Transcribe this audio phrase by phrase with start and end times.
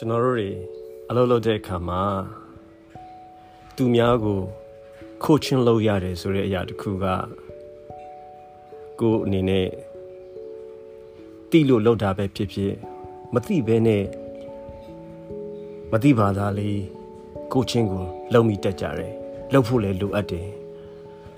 [0.00, 0.50] ကျွန်တော်တို့တွေ
[1.08, 2.02] အလုပ်လုပ်တဲ့အခါမှာ
[3.76, 4.40] သူများကို
[5.24, 7.06] coaching လုပ်ရတယ်ဆိုတဲ့အရာတစ်ခုက
[9.00, 9.68] ကိုယ်အနေနဲ့
[11.50, 12.74] တိလို့လောက်တာပဲဖြစ်ဖြစ်
[13.34, 14.04] မသိဘဲနဲ့
[15.92, 16.78] မသိပါသားလေး
[17.52, 19.12] coaching ကိုလုပ်မိတတ်ကြတယ်
[19.52, 20.48] လုပ်ဖို့လည်းလိုအပ်တယ်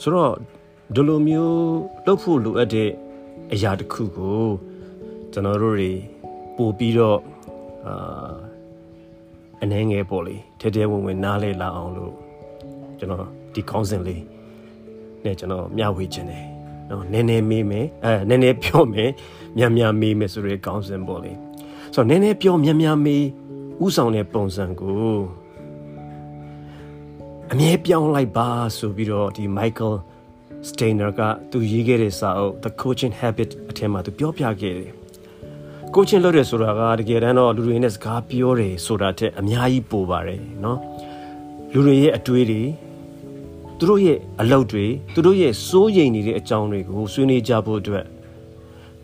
[0.03, 0.35] ဆိုတော့
[0.95, 1.63] ဒီလိုမျိုး
[2.07, 2.91] လုပ်ဖို့လိုအပ်တဲ့
[3.53, 4.43] အရာတစ်ခုကို
[5.33, 5.93] ကျွန်တော်တို့တွေ
[6.57, 7.21] ပို့ပြီးတော့
[7.89, 8.50] အာ
[9.63, 12.15] အနှဲငယ်ပေါ့လေထဲထဲဝင်ဝင်နားလဲလာအောင်လို့
[12.99, 14.23] ကျွန်တော်ဒီကောင်းစဉ်လေး
[15.25, 16.45] နဲ့ကျွန်တော်မျှဝေခြင်းတယ်
[16.91, 19.11] နော်နည်းနည်းမေးမယ်အဲနည်းနည်းပြောမယ်
[19.59, 21.33] များများမေးမယ်ဆိုရဲကောင်းစဉ်ပေါ့လေ
[21.95, 23.25] ဆိုတော့နည်းနည်းပြောများများမေး
[23.85, 25.17] ဥဆောင်တဲ့ပုံစံကို
[27.53, 28.49] အမြဲပြောင်းလိုက်ပါ
[28.79, 29.95] ဆိုပြီးတော့ဒီ Michael
[30.69, 31.21] Steiner က
[31.51, 34.93] သူရေးခဲ့တဲ့စာအုပ် The Coaching Habit အထက်မှာသူပြောပြခဲ့တယ်
[35.94, 40.78] ကိုချင်းလုပ်တယ်ဆိုတာကတကယ်တမ်းတော့လူတွေနဲ့စကားပြောတယ်ဆိုတာတက်အများကြီးပိုပါတယ်เนาะ
[41.74, 42.62] လူတွေရဲ့အတွေးတွေ
[43.78, 48.06] သူတို့ရဲ့အလုပ်တွေသူတို့ရဲ့စိုးရိမ်နေတဲ့အကြောင်းတွေကိုဆွေးနွေးကြဖို့အတွက်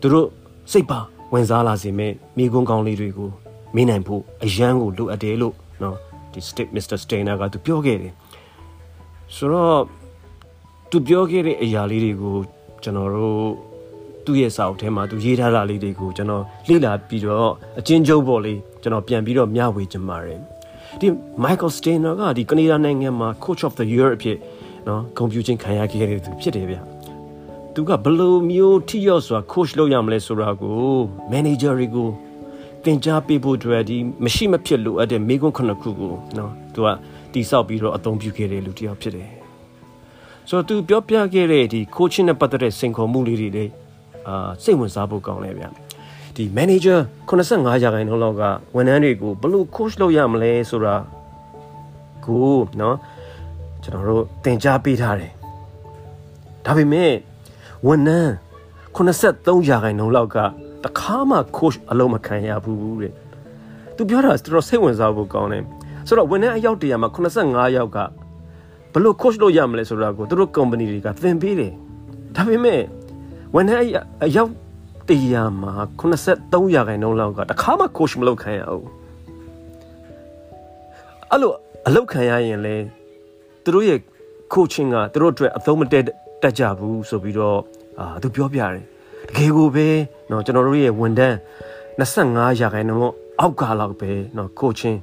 [0.00, 0.28] သူတို့
[0.72, 1.00] စိတ်ပါ
[1.32, 3.30] ဝင်စားလာစေမဲ့မိကွန်းကောင်းလေးတွေကို
[3.74, 5.96] မေးနိုင်ဖို့အရန်ကိုလိုအပ်တယ်လို့เนาะ
[6.32, 6.96] ဒီ Stick Mr.
[7.02, 8.12] Steiner ကသူပြောခဲ့တယ်
[9.36, 9.80] ဆိုတော့
[10.90, 12.36] သူပြောခဲ့တဲ့အရာလေးတွေကို
[12.82, 13.65] ကျွန်တော်တို့
[14.27, 20.39] သူ့ရဲ့စာအုပ်ထဲမှာသူရေးထားတာလေးတွေကိုကျွန်တော်လေ့လာပြီးတော့အချင်းချုပ်ပေါ့လေကျွန်တော်ပြန်ပြီးတော့မျှဝေချင်ပါတယ်
[20.99, 21.07] ဒီ
[21.43, 24.37] Michael Steiner ကဒီကနေဒါနိုင်ငံမှာ Coach of the Year အဖြစ်
[24.87, 26.77] နော်ဂုဏ်ပြုခြင်းခံရခဲ့တဲ့သူဖြစ်တယ်ဗျ
[27.73, 30.81] သူကဘယ်လိုမျိုးထိရောက်စွာ coach လုပ်ရမလဲဆိုတာကို
[31.31, 32.09] manager တွေကို
[32.83, 36.87] သင်ကြားပေးဖို့အတွက်ဒီမရှိမဖြစ်လိုအပ်တဲ့မိကွန်းခုနှစ်ခုကိုနော်သူက
[37.33, 39.29] တိဆောက်ပြီးတော့အသုံးပြုခဲ့တဲ့လူတစ်ယောက်ဖြစ်တယ်
[40.49, 43.71] ဆိုတော့သူပြောပြခဲ့တဲ့ဒီ coaching နဲ့ပတ်သက်တဲ့စိန်ခေါ်မှုလေးတွေလည်း
[44.27, 45.65] အာစိတ်ဝင်စားဖို့ကောင်းတယ်ဗျ
[46.35, 48.43] ဒီ manager 85ရာခိုင်နှုန်းလောက်က
[48.75, 50.95] ဝန်ထမ်းတွေကိုဘယ်လို coach လုပ်ရမလဲဆိုတာ
[52.25, 52.97] ကိုနော်
[53.83, 55.31] ကျွန်တော်တို့သင်ကြားပေးထားတယ်
[56.65, 57.11] ဒါပေမဲ့
[57.87, 58.31] ဝန်ထမ်း
[58.95, 60.37] 83ရာခိုင်နှုန်းလောက်က
[60.83, 63.13] တခါမှ coach အလုံးမခံရဘူးတဲ့
[63.95, 65.63] သူပြောတာတော်တော်စိတ်ဝင်စားဖို့ကောင်းတယ်
[66.07, 67.97] ဆိုတော့ဝန်ထမ်းအယောက်တရာမှာ85ယောက်က
[68.93, 71.73] ဘယ်လို coach လုပ်ရမလဲဆိုတာကိုသူတို့ company တွေကသင်ပေးတယ်
[72.35, 72.81] ဒါပေမဲ့
[73.54, 73.84] ဝန်ထမ်း
[74.24, 74.50] အယောက်
[75.08, 78.86] တရာမှာ83ရာခိုင်နှုန်းလောက်ကတခါမှ coach မလုပ်ခံရဘူး
[81.30, 81.52] အဲ့လို
[81.86, 82.76] အလုပ်ခံရရင်လေ
[83.64, 83.98] သူတို့ရဲ့
[84.54, 86.04] coaching ကသူတို့အတွက်အသုံးမတည့်
[86.42, 87.58] တတ်ကြဘူးဆိုပြီးတော့
[87.98, 88.72] အာသူပြောပြတယ်
[89.28, 89.88] တကယ်ကိုပဲ
[90.28, 91.36] เนาะကျွန်တော်တို့ရဲ့ဝန်ထမ်း
[91.98, 94.98] 25ရာခိုင်နှုန်းအောက်ကလောက်ပဲเนาะ coaching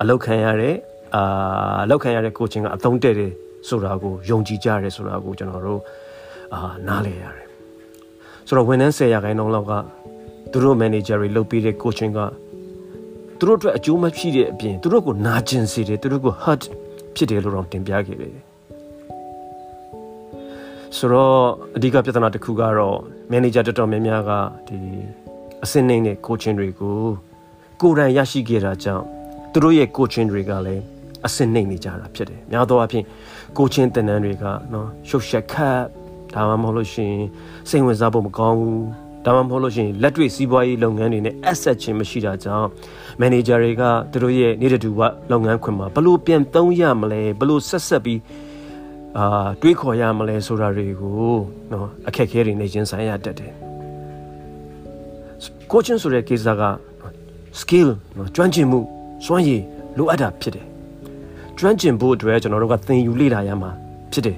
[0.00, 0.74] အလုပ်ခံရတဲ့
[1.14, 3.32] အာအလုပ်ခံရတဲ့ coaching ကအသုံးတည့်တယ်
[3.68, 5.80] ဆိုတာကိုယုံကြည်ကြရဲဆိုတာကိုကျွန်တော်တို့
[6.54, 7.43] အာနားလည်ရတယ်
[8.47, 9.73] ဆိုတော့ဝန်ထမ်း10ရာခိုင်နှုန်းလောက်က
[10.51, 12.19] သူတို့ manager တွေလုပ်ပြီးတဲ့ coaching က
[13.39, 16.63] သူတို့အတွက်အကျိုးမဖြစ်တဲ့အပြင်သူတို့ကိုနာကျင်စေတယ်သူတို့ကို hurt
[17.15, 18.33] ဖြစ်တယ်လို့တော့တင်ပြခဲ့တယ်
[20.97, 21.37] ဆိုတော့
[21.75, 22.97] အဓိကပြဿနာတစ်ခုကတော့
[23.31, 24.31] manager တော်တော်များများက
[24.67, 24.77] ဒီ
[25.63, 26.99] အစင်းနေတဲ့ coaching တွေကို
[27.81, 29.05] ကိုယ်တိုင်ရရှိခဲ့တာကြောင့်
[29.51, 30.83] သူတို့ရဲ့ coaching တွေကလည်း
[31.25, 33.05] အစင်းနေနေကြတာဖြစ်တယ်များသောအားဖြင့်
[33.57, 35.79] coaching သင်တန်းတွေကနော်ရှုပ်ရှက်ခတ်
[36.35, 37.23] ဒါမှမဟုတ်လို့ရှိရင်
[37.69, 38.83] စိတ်ဝင်စားဖို့မကောင်းဘူး
[39.25, 42.67] ဒါမှမဟုတ်လို့ရှိရင်လက်တွေ့စီးပွားရေးလုပ်ငန်းတွေနဲ့ asset ချင်းမရှိတာကြောင့်
[43.21, 45.01] manager တွေကသူတို့ရဲ့နေ့တူဝ
[45.31, 48.19] လုပ်ငန်းခွင်မှာဘလို့ပြန်သုံးရမလဲဘလို့ဆက်ဆက်ပြီး
[49.17, 51.35] အာတွေးခေါ်ရမလဲဆိုတာတွေကို
[51.71, 53.53] နော်အခက်အခဲတွေနဲ့ရင်ဆိုင်ရတတ်တယ်
[55.71, 56.63] coaching ဆိုတဲ့ကိစ္စက
[57.59, 58.79] skill နော်ကျွမ်းကျင်မှု
[59.25, 59.61] စွမ်းရည်
[59.97, 60.65] လိုအပ်တာဖြစ်တယ်
[61.57, 63.71] ကျွမ်းကျင်ဖို့အတွက်ကျွန်တော်တို့ကသင်ယူလေ့လာရမှာ
[64.11, 64.37] ဖြစ်တယ်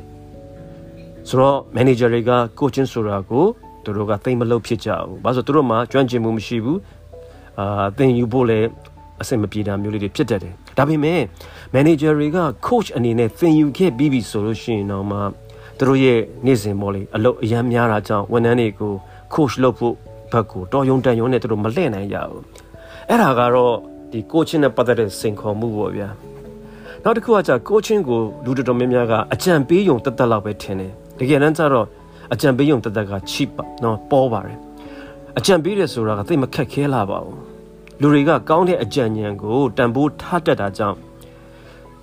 [1.30, 3.46] ဆိုတော့ manager တွေက coaching ဆိုတာကို
[3.84, 6.78] သူတို့ကသိမလို့ဖြစ်ကြဘူး။ဘာလို့ဆိုသူတို့မှာကျွမ်းကျင်မှုမရှိဘူး။
[7.60, 8.68] အာသင်ယူဖို့လည်း
[9.22, 11.22] အဆင်မပြေတာမျိုးလေးတွေဖြစ်တတ်တယ်။ဒါပေမဲ့
[11.76, 12.38] manager တွေက
[12.68, 15.18] coach အနေနဲ့သင်ယူခဲ့ပြီးပြီဆိုလို့ရှိရင်တော့မှ
[15.78, 18.94] သူတို့ရဲ့နေ့စဉ်ပေါ်လေအလုပ်အရန်များတာကြောင့်ဝန်ထမ်းတွေကို
[19.34, 19.96] coach လုပ်ဖို့
[20.32, 22.42] ဘက်ကိုတော်ယုံတန်ယုံနဲ့သူတို့မလှည့်နိုင်ကြဘူး။
[23.10, 23.76] အဲ့ဒါကတော့
[24.12, 26.10] ဒီ coaching နဲ့ပတ်သက်တဲ့စိန်ခေါ်မှုပေါ့ဗျာ။
[27.04, 31.88] နောက်တစ်ခုကじゃ coaching ကိုလူတော်တော်များများကအကြံပေးယုံတက်တက်လောက်ပဲထင်တယ်။ တကယ်တမ်းကျတော့
[32.34, 34.60] အကြံပေးယုံတသက်က cheap ပါနော်ပေါ်ပါတယ်
[35.38, 37.40] အကြံပေးတယ်ဆိုတာကသိမခက်ခဲလာပါဘူး
[38.02, 40.98] လူတွေကကောင်းတဲ့အကြံဉာဏ်ကိုတန်ဖိုးထားတတ်တာကြောင့်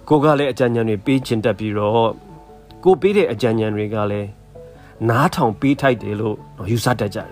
[0.08, 2.11] ကိုကလည်းအကြံဉာဏ်တွေပေးချင်တတ်ပြီးတော့
[2.84, 4.28] ကိုပေးတဲ့အကြံဉာဏ်တွေကလည်း
[5.08, 6.37] နားထောင်ပေးထိုက်တယ်လို့
[6.70, 7.28] ယူဆတတ်ကြတယ်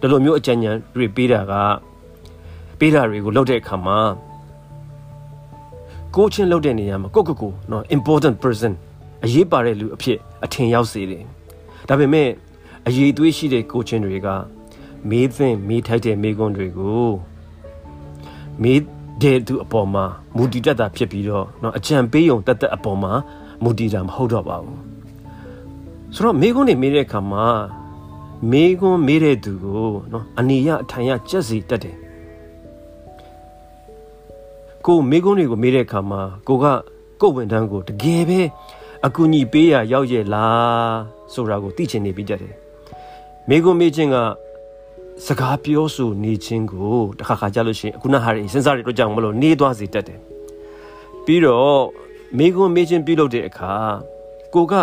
[0.00, 1.52] ဒီလိုမျိုးအကြံဉာဏ်တွေပေးတာက
[2.78, 3.98] ပေးတာတွေကိုလုပ်တဲ့အခါမှာ
[6.14, 8.72] ကိုချင်းလုပ်တဲ့နေရာမှာကိုကိုကိုနော် important person
[9.24, 11.23] အရေးပါတဲ့လူအဖြစ် အထင်ရောက်စေတယ်
[11.87, 12.29] ဒါပေမဲ့
[12.87, 14.27] အရေးသွေးရှိတဲ့ကိုချင်းတွေက
[15.09, 17.07] မေးသင့်မေးထိုက်တဲ့မေးခွန်းတွေကို
[18.61, 18.79] မေး
[19.21, 20.05] တဲ့သူအပေါ်မှာ
[20.35, 23.13] မူတည်တတ်တာဖြစ်ပြီးတော့เนาะအကြံပေးယုံတတ်တဲ့အပေါ်မှာ
[23.63, 24.79] မူတည်တာမဟုတ်တော့ပါဘူး
[26.15, 27.45] ဆိုတော့မိကုန်းနေမေးတဲ့အခါမှာ
[28.51, 31.97] မိကုန်းမေးတဲ့သူကိုเนาะအနီရအထိုင်ရကြက်စီတတ်တယ်
[34.85, 36.65] ကိုမိကုန်းတွေကိုမေးတဲ့အခါမှာကိုက
[37.21, 38.41] ကိုဝန်တန်းကိုတကယ်ပဲ
[39.06, 40.98] အကူအညီပေးရရောက်ရဲ့လား
[41.32, 42.54] ဆိုတာကိုသိချင်နေပြီးတတ်တယ်
[43.48, 44.16] မိကုန်းမေးခြင်းက
[45.26, 50.18] စကားပြောဆိုနေခြင်းကိုတခါခါကြလို့ရှိရင်အခုနဟာရီစဉ်းစားရတော့ကြောင့်မလို့နေသွားစေတတ်တယ်
[51.24, 51.80] ပြီးတော့
[52.38, 53.72] မိကွန်းမေးခြင်းပြုလုပ်တဲ့အခါ
[54.54, 54.74] ကိုက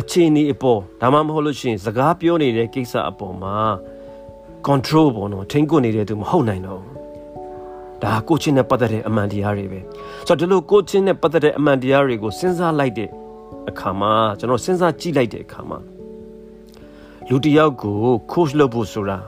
[0.00, 3.56] အခြေအနေအပေါ်ဒါမှမဟုတ်လို့ရှိရင်စကားပြောနေတဲ့ကိစ္စအပေါ်မှာ
[4.66, 6.82] control ပေါ်တော့ထိန်းကွနေတဲ့သူမဟုတ်နိုင်တော့
[8.02, 9.80] ဒါကိုချင်းနဲ့ပတ်သက်တဲ့အမှန်တရားတွေပဲ
[10.26, 13.10] ဆိုတော့ဒီလိုကိုချင်းနဲ့ပတ်သက်တဲ့အမှန်တရားတွေကိုစဉ်းစားလိုက်တဲ့
[13.69, 15.79] အခါမှာကျွန်တော်စဉ်းစားကြည့်လိုက်တဲ့အခါမှာ
[17.29, 17.97] လူတယောက်ကို
[18.31, 19.19] coach လုပ်ဖို့ဆိုတာ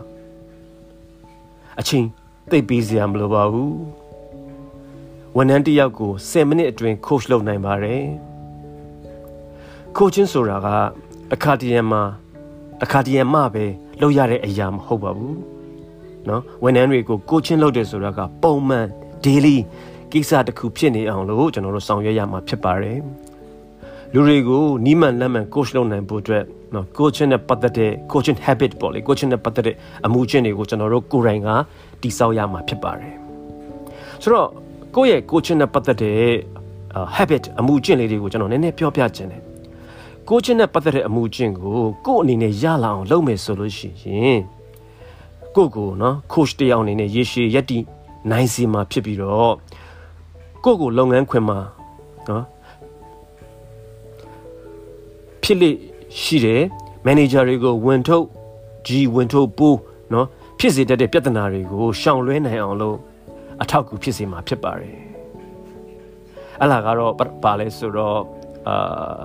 [1.79, 2.05] အချိန်
[2.49, 3.77] သိပ်ပေးစရာမလိုပါဘူး
[5.37, 8.03] ဝန်ထမ်းတစ်ယောက်ကို10မိနစ်အတွင်း coach လုပ်နိုင်ပါတယ်
[9.97, 10.67] coaching ဆိုတာက
[11.31, 12.01] တစ်ခါတည်းမှာ
[12.79, 13.65] တစ်ခါတည်းမှပဲ
[14.01, 15.37] လုပ်ရတဲ့အရာမဟုတ်ပါဘူး
[16.25, 18.85] เนาะဝန်ထမ်းတွေကို coaching လုပ်တယ်ဆိုတာကပုံမှန်
[19.25, 19.57] daily
[20.11, 22.99] ကိစ္စတစ်ခုဖြစ်နေအောင်လို့ကျွန်တော်တို့ဆောင်ရွက်ရမှာဖြစ်ပါတယ်
[24.14, 26.44] လူတွေကိုနီးမှန်လက်မှန် coach လုပ်နိုင်ဖို့အတွက်
[26.74, 29.76] နော် coaching နဲ့ပတ်သက်တဲ့ coaching habit ပေါ့လေ coaching နဲ့ပတ်သက်တဲ့
[30.06, 31.48] အမှုချင်းတွေကိုကျွန်တော်တို့ကိုယ်တိုင်က
[32.02, 33.14] တည်ဆောက်ရမှာဖြစ်ပါတယ်
[34.22, 34.48] ဆိုတော့
[34.94, 36.18] ကိုယ့်ရဲ့ coaching နဲ့ပတ်သက်တဲ့
[37.16, 39.42] habit အမှုချင်းလေးတွေကိုကျွန်တော်နည်းနည်းပြောပြခြင်းတယ်
[40.28, 44.40] coaching နဲ့ပတ်သက်တဲ့အမှုချင်းကိုကိုယ့်အနေနဲ့ရလာအောင်လုပ်မယ်ဆိုလို့ရှိရင်
[45.56, 47.82] ကိုယ့်ကိုနော် coach တယောက်အနေနဲ့ရေရှည်ရက်တည်
[48.30, 49.52] နိုင်စီမှာဖြစ်ပြီးတော့
[50.64, 51.58] ကိုယ့်ကိုလုပ်ငန်းခွင်မှာ
[52.28, 52.44] နော်
[55.51, 55.69] ဖြစ်လေ
[56.21, 56.63] ရှိတယ်
[57.05, 58.25] မန်နေဂျာတွေကိုဝင်ထုတ်
[58.87, 59.77] ကြီးဝင်ထုတ်ပိုး
[60.11, 60.25] เนาะ
[60.59, 62.97] ဖြစ်စေတတ်တဲ့ပြဿနာတွေကိုရှောင်လွှဲနိုင်အောင်လို့
[63.61, 64.95] အထောက်အကူဖြစ်စေမှာဖြစ်ပါတယ်
[66.61, 68.19] အလားကတော့ပါလဲဆိုတော့
[68.67, 69.19] အာ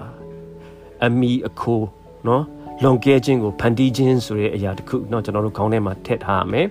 [1.04, 1.80] အမီအခို
[2.24, 2.42] เนาะ
[2.82, 6.66] လွန်ကဲခြင်းကိုဖန်တီးခြင်းဆိုတဲ့အရာတစ်ခုเนาะကျွန်တော်တို့ခေါင်းထဲမှာထည့်ထားရမယ်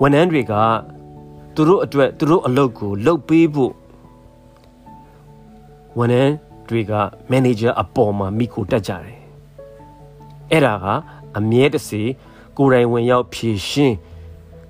[0.00, 0.54] ဝန်ထမ်းတွေက
[1.54, 3.72] သူတို့အတွက်သူတို့အလုပ်ကိုလုပ်ပေးဖို့
[5.98, 6.32] ဝန်ထမ်း
[6.71, 6.93] တွေက
[7.31, 9.19] manager အပေါ်မှာမိခိုတက်ကြတယ်
[10.51, 10.85] အဲ့ဒါက
[11.37, 12.01] အမြဲတစေ
[12.57, 13.95] ကိုယ်တိုင်ဝင်ရောက်ဖြည့်ရှင်း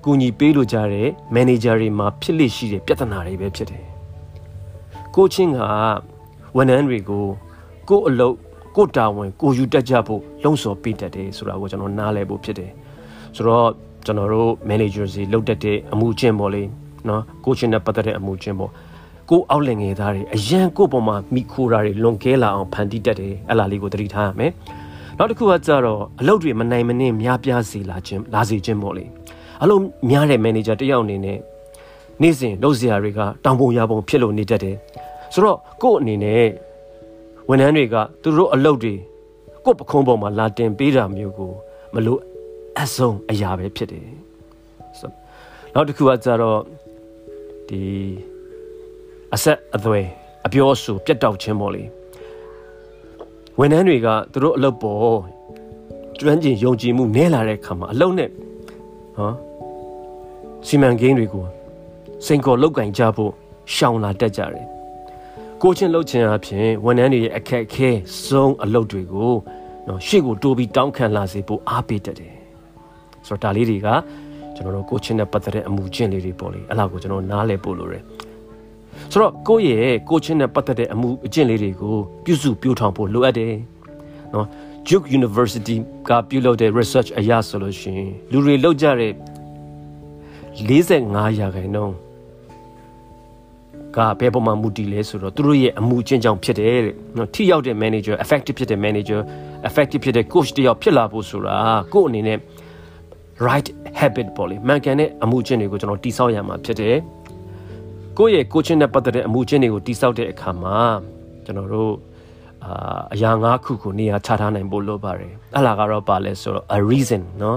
[0.04, 3.86] ကူညီပေးလို့ကြတဲ့ manager တွေမှာဖြစ်လိရှိတဲ့ပြဿနာတွေပဲဖြစ်တယ်
[5.16, 5.60] ကိုချင်းက
[6.58, 7.26] ဝန်ထမ်းတွေကို
[7.90, 8.36] ကိုယ်အလုပ်
[8.76, 12.72] ကိုတာဝန်ကိုယူတက်ကြဖို့လှုံ့ဆော်ပေးတတ်တယ်ဆိုတာကိုကျွန်တော်နားလည်ဖို့ဖြစ်တယ်
[13.36, 13.70] ဆိုတော့
[14.06, 16.64] ကျွန်တော်တို့ manager စီလုပ်တတ်တဲ့အမှုချင်းပေါ့လေ
[17.08, 18.72] နော်ကိုချင်းနဲ့ပတ်သက်တဲ့အမှုချင်းပေါ့
[19.32, 24.52] ကိုအောက်လင်ငယ်သားတွေအရန်ကိုပေါ်မှာမိခိုတာတွေလွန်ကဲလာအောင်ဖန်တီးတတ်တယ်အဲ့လာလေးကိုသတိထားရမယ်
[25.18, 29.06] နောက်တစ်ခုကကြတော့အလုပ်တွေမနိုင်မနှင်းများပြားစေလာခြင်းလာစေခြင်းပေါ့လေ
[29.64, 31.38] အလုပ်များတဲ့ manager တယောက်အနေနဲ့
[32.22, 34.76] နေ့စဉ်လုပ်စရာတွေကတောင်ပုံရပုံဖြစ်လို့နေတတ်တယ်
[35.34, 36.46] ဆိုတော့ကို့အနေနဲ့
[37.50, 38.94] ဝန်ထမ်းတွေကသူတို့အလုပ်တွေ
[39.66, 41.52] ကို့ပခုံးပေါ်မှာလာတင်ပေးတာမျိုးကို
[41.94, 42.20] မလို့
[42.80, 44.08] အဆုံးအရာပဲဖြစ်တယ်
[45.00, 45.10] ဆို
[45.74, 46.60] နောက်တစ်ခုကကြတော့
[47.70, 47.82] ဒီ
[49.36, 50.06] အဆက်အသွယ်
[50.46, 51.84] အပြောအဆိုပြတ်တောက်ခြင်းပေါ့လေ
[53.60, 55.20] ဝန်ထမ်းတွေကသူတို့အလုပ်ပေါ်
[56.20, 58.30] ကျွမ်းကျင်ယုံကြည်မှုနည်းလာတဲ့အခါမှာအလုပ်နဲ့
[59.18, 59.32] ဟော
[60.68, 61.46] စီမံကိန်းတွေကို
[62.26, 63.32] စိန်ခေါ်လောက်ကင်ကြဖို့
[63.74, 64.66] ရှောင်လာတတ်ကြတယ်
[65.62, 67.90] ကိုချင်းလှုပ်ခြင်းအပြင်ဝန်ထမ်းတွေရဲ့အခက်အခဲ
[68.24, 69.34] ဆုံးအလုပ်တွေကို
[69.88, 72.34] နော်ရှေ့ကိုတိုးပြီးတောင်းခံလာစေဖို့အားပေးတတ်တယ်
[73.28, 73.88] ဆိုတော့ဒါလေးတွေက
[74.56, 78.04] ကျွန်တော်တို့ကိုချင်းနဲ့ပတ်သက်တဲ့အမှုချင်းလေးတွေပေါ့လေအဲ့လောက်ကိုကျွန်တော်နားလည်ပို့လို့ရတယ်
[79.12, 83.56] ဆိုတော့ကိုယ့်ရဲ့ကိုချင်းနဲ့ပတ်သက်တဲ့အမှုအကျင့်လေးတွေကိုပြုစုပြောထောင်ဖို့လိုအပ်တယ်
[84.34, 84.48] နော်
[84.88, 85.76] Duke University
[86.08, 89.14] ကပြုလုပ်တဲ့ research အရဆိုလို့ရှိရင်လူတွေလောက်ကြတဲ့
[90.68, 91.96] 45ရာခိုင်နှုန်း
[93.96, 99.20] ကဘယ်ပုံမှမူတည်လဲဆိုတော့သူတို့ရဲ့အမှုချင်းကြောင့်ဖြစ်တယ်တဲ့နော်ထိရောက်တဲ့ manager effective ဖြစ်တဲ့ manager
[99.68, 101.56] effective ဖြစ်တဲ့ coach တယောက်ဖြစ်လာဖို့ဆိုတာ
[101.94, 102.38] ကိုယ့်အနေနဲ့
[103.48, 103.68] right
[104.00, 106.96] habit ပေါ့လေမှန်ကန်တဲ့အမှုချင်းတွေကိုကျွန်တော်တိဆောက်ရမှာဖြစ်တယ်
[108.21, 110.79] ကိုယ့်ရဲ့ coaching နဲ့ပတ်သက်တဲ့အမှုချင်းတွေကိုတိဆောက်တဲ့အခါမှာ
[111.45, 111.93] ကျွန်တော်တို့
[112.65, 117.57] အာအရာ၅ခုကိုနေရာချထားနိုင်ဖို့လိုပါတယ်အဲ့လာကတော့ပါလဲဆိုတော့ a reason เนาะ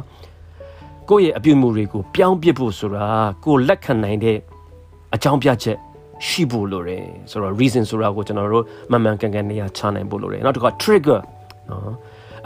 [1.09, 3.05] ကိုယ့်ရဲ့အပြုမှုတွေကိုပြောင်းပြစ်ဖို့ဆိုတာ
[3.45, 4.37] ကိုလက်ခံနိုင်တဲ့
[5.15, 5.77] အကြောင်းပြချက်
[6.27, 11.19] ရှိဖို့လိုတယ်ဆိုတော့ reason ဆိုတာကိုကျွန်တော်တို့မှန်မှန်ကန်ကန်နေရာချနိုင်ဖို့လိုတယ်နောက်တစ်ခါ trigger
[11.69, 11.93] နော်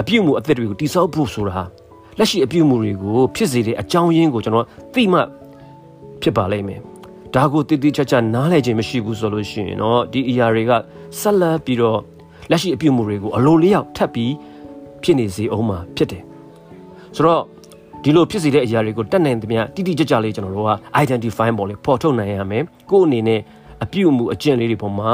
[0.01, 1.61] အပြုမှုအသစ်တွေကိုတိစောက်ဖို့ဆိုတာ
[2.19, 5.19] လက်ရှိအပြုမှုတွေကိုဖြစ်စေတဲ့အကြောင်းရင်းကိုကျွန်တော်သိမှ
[6.21, 6.79] ဖြစ်ပါလိမ့်မယ်
[7.34, 10.72] ဒါကိုတည်တည်ချာချာနားလည်ခြင်းမရှိဘူးဆိုလို့ရှိရင်တော့ဒီအရာတွေက
[11.20, 11.98] ဆက်လက်ပြီးတော့
[12.50, 14.32] လက်ရှိအပြုအမူတွေကိုအလိုလျောက်ထပ်ပြီး
[15.02, 16.22] ဖြစ်နေစေအောင်မှာဖြစ်တယ်
[17.16, 17.42] ဆိုတော့
[18.02, 23.40] ဒီလိုဖြစ်စေတဲ့အရာတွေကိုတတ်နိုင်သမျှတိတိကျကျလေးကျွန်တော်တို့က identify ပေါ့လေပေါ်ထုတ်နိုင်ရမယ်ကိုယ်အနေနဲ့
[23.84, 25.12] အပြုအမူအကျင့်လေးတွေပေါ်မှာ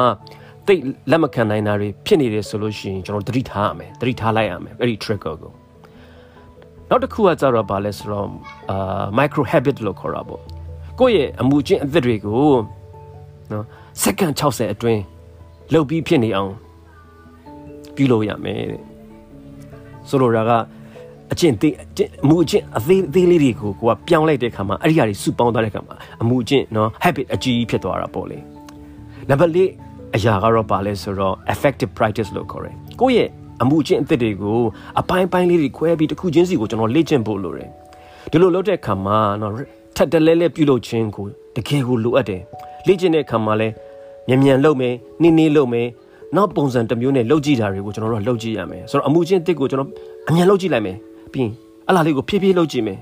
[0.67, 0.81] တိတ်
[1.11, 5.53] လက်မခံနိုင်တာတွေဖြစ်နေတယ်ဆိုလို့ရှိရင်ကျွန်တော်သတိထားရမယ်သတိထားလိုက်ရမယ်အဲ့ဒီ trigger ကို
[6.91, 8.29] နောက်တစ်ခုကကြတော့ဗာလဲဆိုတော့
[8.71, 10.54] အာ micro habit လို့ခေါ်တာပေါ့
[11.01, 12.53] ကိုယ့်ရဲ့အမူအကျင့်အသစ်တွေကို
[13.51, 13.65] နော်
[14.03, 15.03] စက္ကန့်60အတွင်း
[15.73, 16.53] လုပ်ပြီးဖြစ်နေအောင်
[17.95, 18.83] ပြုလုပ်ရမယ်တဲ့
[20.09, 20.51] ဆိုလိုတာက
[21.33, 21.75] အကျင့်သေး
[22.25, 28.39] အမှုအကျင့်အသေးသေးလေးတွေကိုကိုကပြောင်းလိုက်တဲ့ခါမှာအဲ့ဒီဟာတွေစုပေါင်းသွားတဲ့ခါမှာအမှုအကျင့်နော် habit အကြီးဖြစ်သွားတာပေါ့လေ
[29.29, 29.59] နံပါတ်၄
[30.15, 33.29] အရာကတော့ပါလဲဆိုတော့ effective practice လို့ခေါ်တယ်ကိုယ့်ရဲ့
[33.63, 34.61] အမှုအကျင့်အသစ်တွေကို
[35.01, 37.69] အပိုင်းပိုင်းလေးတွေခွဲပြီးတစ်ခုချင်းစီကိုကျွန်တော်လေ့ကျင့်ဖို့လိုတယ်
[38.31, 39.53] ဒီလိုလုပ်တဲ့ခါမှာနော်
[39.97, 42.43] ထပ်တလဲလဲပြုလုပ်ခြင်းကိုတကယ်ကိုလိုအပ်တယ်
[42.87, 43.69] လေ့ကျင့်တဲ့ခါမှာလဲ
[44.29, 45.89] မြန်မြန်လုပ်မယ်နှင်းနှင်းလုပ်မယ်
[46.37, 49.91] နောက်ပုံစံတစ်မျိုးနဲ့လုပ်ကြည့်တာတွေကိုကျွန်တော်တို့လုပ်ကြည့်ရမယ်ဆိုတော့အမှုချင်းတစ်ကိုကျွန်တော်
[50.29, 50.97] အမြန်လုပ်ကြည့်လိုက်မယ်
[51.33, 51.51] ပြီး
[51.89, 52.99] အလားလေးကိုဖြည်းဖြည်းလုပ်ကြည့်မယ်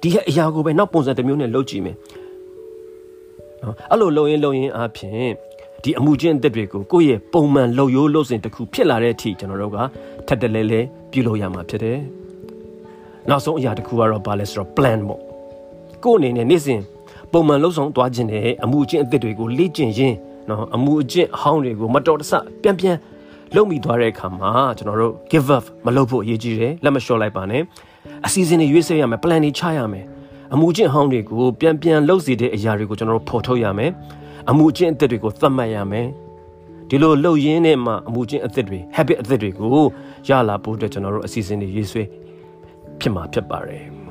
[0.00, 1.96] ဒီအရာကိုပဲနောက်ပုံစံတစ်မျိုးနဲ့လုပ်ကြည့်မယ်
[3.62, 5.32] နော်အဲ့လိုလုပ်ရင်လုပ်ရင်အပြင်
[5.82, 9.78] ဒီအမှုချင်းအသက်တွေကိုကိုယ့်ရဲ့ပုံမှန်လှုပ်ရိုးလှုပ်စဉ်တစ်ခုဖြစ်လာတဲ့အထိကျွန်တော်တို့က
[10.26, 10.80] ထပ်တလဲလဲ
[11.10, 11.98] ပြုလုပ်ရမှာဖြစ်တယ်
[13.28, 15.31] နောက်ဆုံးအရာတစ်ခုကတော့ဘာလဲဆိုတော့ plan ပေါ့
[16.04, 16.80] ကိုယ့်အနေနဲ့နေ့စဉ်
[17.32, 20.16] ပုံမှန်လှုပ်ဆောင်သွားခြင်းနဲ့အမှုချင်းအသက်တွေကိုလေ့ကျင့်ရင်း
[20.48, 22.32] နော်အမှုအကျင့်အဟောင်းတွေကိုမတော်တဆ
[22.62, 22.96] ပြန်ပြန်
[23.54, 27.62] လုံမိသွားတဲ့အခါမှာကျွန်တော်တို့ give up မလုပ်ဖို့အရေးကြီးတယ်လက်မလျှော့လိုက်ပါနဲ့
[28.26, 30.04] အစီအစဉ်တွေရွေးဆဲရမယ် plan တွေချရမယ်
[30.54, 33.90] အမှုချင်းဟောင်းတွေကိုပြန်ပြန်လုပ်စီတဲ့အရာတွေကိုကျွန်တော်တို့ဖော်ထုတ်ရမယ်
[34.50, 36.06] အမှုချင်းအသက်တွေကိုသတ်မှတ်ရမယ်
[36.88, 39.84] ဒီလိုလှုပ်ရင်းနဲ့မှအမှုချင်းအသက်တွေ habit အသက်တွေကို
[40.28, 42.02] ရလာဖို့အတွက်ကျွန်တော်တို့အစီအစဉ်တွေရွေးဆွဲ
[43.00, 44.01] ဖြစ်မှာဖြစ်ပါတယ်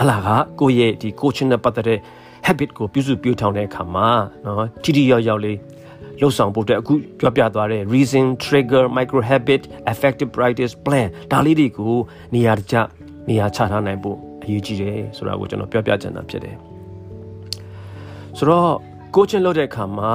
[0.00, 0.28] အလားက
[0.60, 1.98] ကိုယ့်ရဲ့ဒီ coaching နဲ့ပတ်သက်တဲ့
[2.46, 4.08] habit ကိုပြုစုပြောင်းထောင်တဲ့အခါမှာ
[4.44, 5.58] နော်ထိထိရောက်ရောက်လေး
[6.20, 9.62] လှုပ်ဆောင်ဖို့အတွက်အခုပြောပြသွားတဲ့ reason trigger micro habit
[9.92, 11.96] effective practice plan ဒါလေးတွေကို
[12.34, 12.76] နေရာတကျ
[13.28, 16.56] နေရာချထားနိုင်ဖို့အရေးကြီးတယ်ဆိုတာကိုကျွန်တော်ပြောပြချင်တာဖြစ်တယ်
[18.38, 18.70] ဆိုတော့
[19.14, 20.12] coaching လုပ်တဲ့အခါမှာ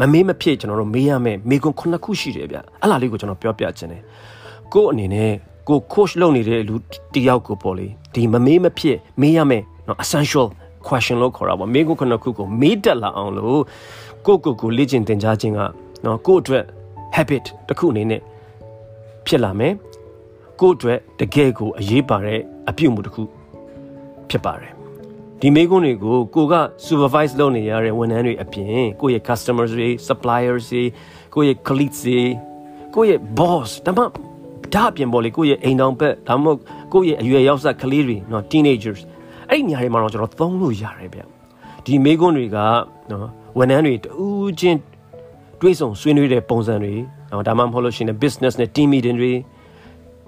[0.00, 4.02] မမေးမဖြစ်ကျွန်တော်တို့မေးရမယ်မေးခွန်းခုနှစ်ခုရှိတယ်ဗျအဲ့လားလေးကိုကျွန်တော်ပြောပြချင်တယ်
[4.74, 5.32] ကို့အနေနဲ့
[5.68, 6.76] ကို coach လုပ်နေတဲ့လူ
[7.14, 10.46] တယောက်ကိုပေါ့လေဒီမမေးမဖြစ်မေးရမယ်နော် essential
[10.86, 13.60] question လို့ခေါ်တာပေါ့မေးခွန်းခုနှစ်ခုကိုမေးတတ်လာအောင်လို့
[14.26, 15.60] ကိုကိုကိုလေ့ကျင့်သင်ကြားခြင်းက
[16.04, 16.64] နော်ကိုအတွက်
[17.16, 18.20] habit တစ်ခုအနေနဲ့
[19.26, 19.74] ဖြစ်လာမယ်
[20.60, 23.22] ကိုအတွက်တကယ်ကိုအရေးပါတဲ့အပြုအမူတစ်ခု
[24.30, 24.72] ဖြစ်ပါတယ်
[25.40, 26.54] ဒီမေးခွန်းတွေကိုကိုက
[26.86, 30.82] supervise လုပ်နေရတဲ့ဝန်ထမ်းတွေအပြင်ကိုရဲ့ customers တွေ suppliers တွေ
[31.34, 32.20] ကိုရဲ့ colleagues တွေ
[32.94, 34.04] ကိုရဲ့ boss ဒါမှ
[34.74, 36.58] ဒါအပြင်ပေါ်လေကိုရဲ့အိမ်တော်ဘက်ဒါမှမဟုတ်
[36.92, 39.00] ကိုရဲ့အရွယ်ရောက်စကလေးတွေနော် teenagers
[39.50, 41.20] အဲ့ဒီနေရာတွေမှာတော့ကျွန်တော်သုံးလို့ရတယ်ဗျ
[41.84, 42.58] ဒီမေးခွန်းတွေက
[43.10, 44.78] နော်ဝန်ထမ်းတွေတူးချင်း
[45.60, 46.94] တွေးဆုံဆွေးနွေးတဲ့ပုံစံတွေ
[47.30, 49.32] နော်ဒါမှမဟုတ်လို့ရှိရင် business နဲ့ team meeting တွေ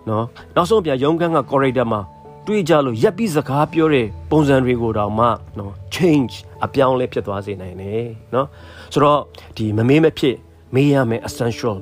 [0.09, 0.25] နော်
[0.57, 2.01] နောက်ဆုံးပြရုံးခန်းက corridor မှာ
[2.47, 5.27] တွေးကြလို့ရက်ပြီးစကားပြောတဲ့ပုံစံတွေကိုတောင်မှ
[5.59, 6.35] နော် change
[6.65, 8.47] အပြောင်းလဲဖြစ်သွားစေနိုင်တယ်နော်
[8.93, 9.21] ဆိုတော့
[9.57, 10.37] ဒီမမေးမဖြစ်
[10.75, 11.77] မေးရမယ် essential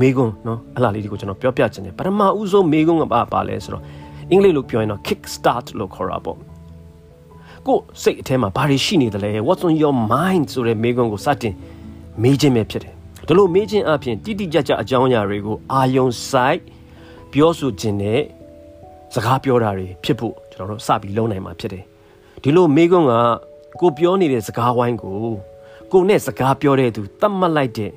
[0.00, 3.82] မေးခွန်းနော်အလားလေးဒီကိုကျွန်တော်ပြောပြချင်တယ်ပထမဦးဆုံးမေးခွန်းကဘာပါလဲဆိုတော့
[4.30, 6.38] အင်္ဂလိပ်လိုပြောရင်တော့ kick start လို့ခေါ်တာပေါ့
[7.66, 11.54] ကိုစိတ်အထဲမှာဘာတွေရှိနေသလဲ what's on your mind ဆိုတဲ့မေးခွန်းကိုစတင်
[12.22, 12.94] မေးခြင်းပဲဖြစ်တယ်
[13.26, 16.58] ဒီလိုမေးခြင်းအပြင်တိတိကျကျအကြောင်းအရာတွေကိုအာယုံဆိုင်
[17.32, 18.20] ပြောဆိုခြင်းနဲ့
[19.14, 21.84] စကားပြောတာတွေဖြစ်ဖို့ကျွန်တော်တို့စပြီးလုံးနိုင်မှာဖြစ်တယ်
[22.42, 23.12] ဒီလိုမေးခွန်းက
[23.80, 25.16] ကိုပြောနေတဲ့စကားဝိုင်းကို
[25.92, 27.90] ကိုနဲ့စကားပြောတဲ့သူတတ်မှတ်လိုက်တဲ့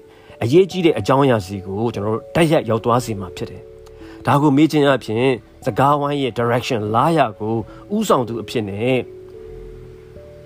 [0.45, 3.61] အရေးကြီးတဲ့အကြောင်းအရာစီကိုကျွန်တော်တို့တိုက်ရိုက်ရောက်သွားစေမှာဖြစ်တယ်
[4.25, 5.25] ဒါကိုမေးခြင်းအပြင်
[5.65, 7.53] စကားဝိုင်းရဲ့ direction လာရကို
[7.95, 8.99] ဥဆောင်သူအဖြစ်နဲ့